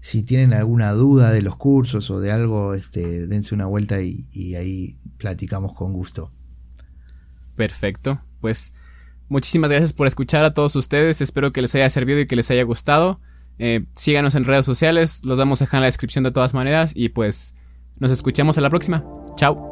[0.00, 4.28] si tienen alguna duda de los cursos o de algo, este, dense una vuelta y,
[4.32, 6.32] y ahí platicamos con gusto.
[7.54, 8.20] Perfecto.
[8.40, 8.74] Pues
[9.32, 11.22] Muchísimas gracias por escuchar a todos ustedes.
[11.22, 13.18] Espero que les haya servido y que les haya gustado.
[13.58, 15.22] Eh, síganos en redes sociales.
[15.24, 16.92] Los vamos a dejar en la descripción de todas maneras.
[16.94, 17.54] Y pues
[17.98, 19.02] nos escuchamos a la próxima.
[19.36, 19.71] Chao.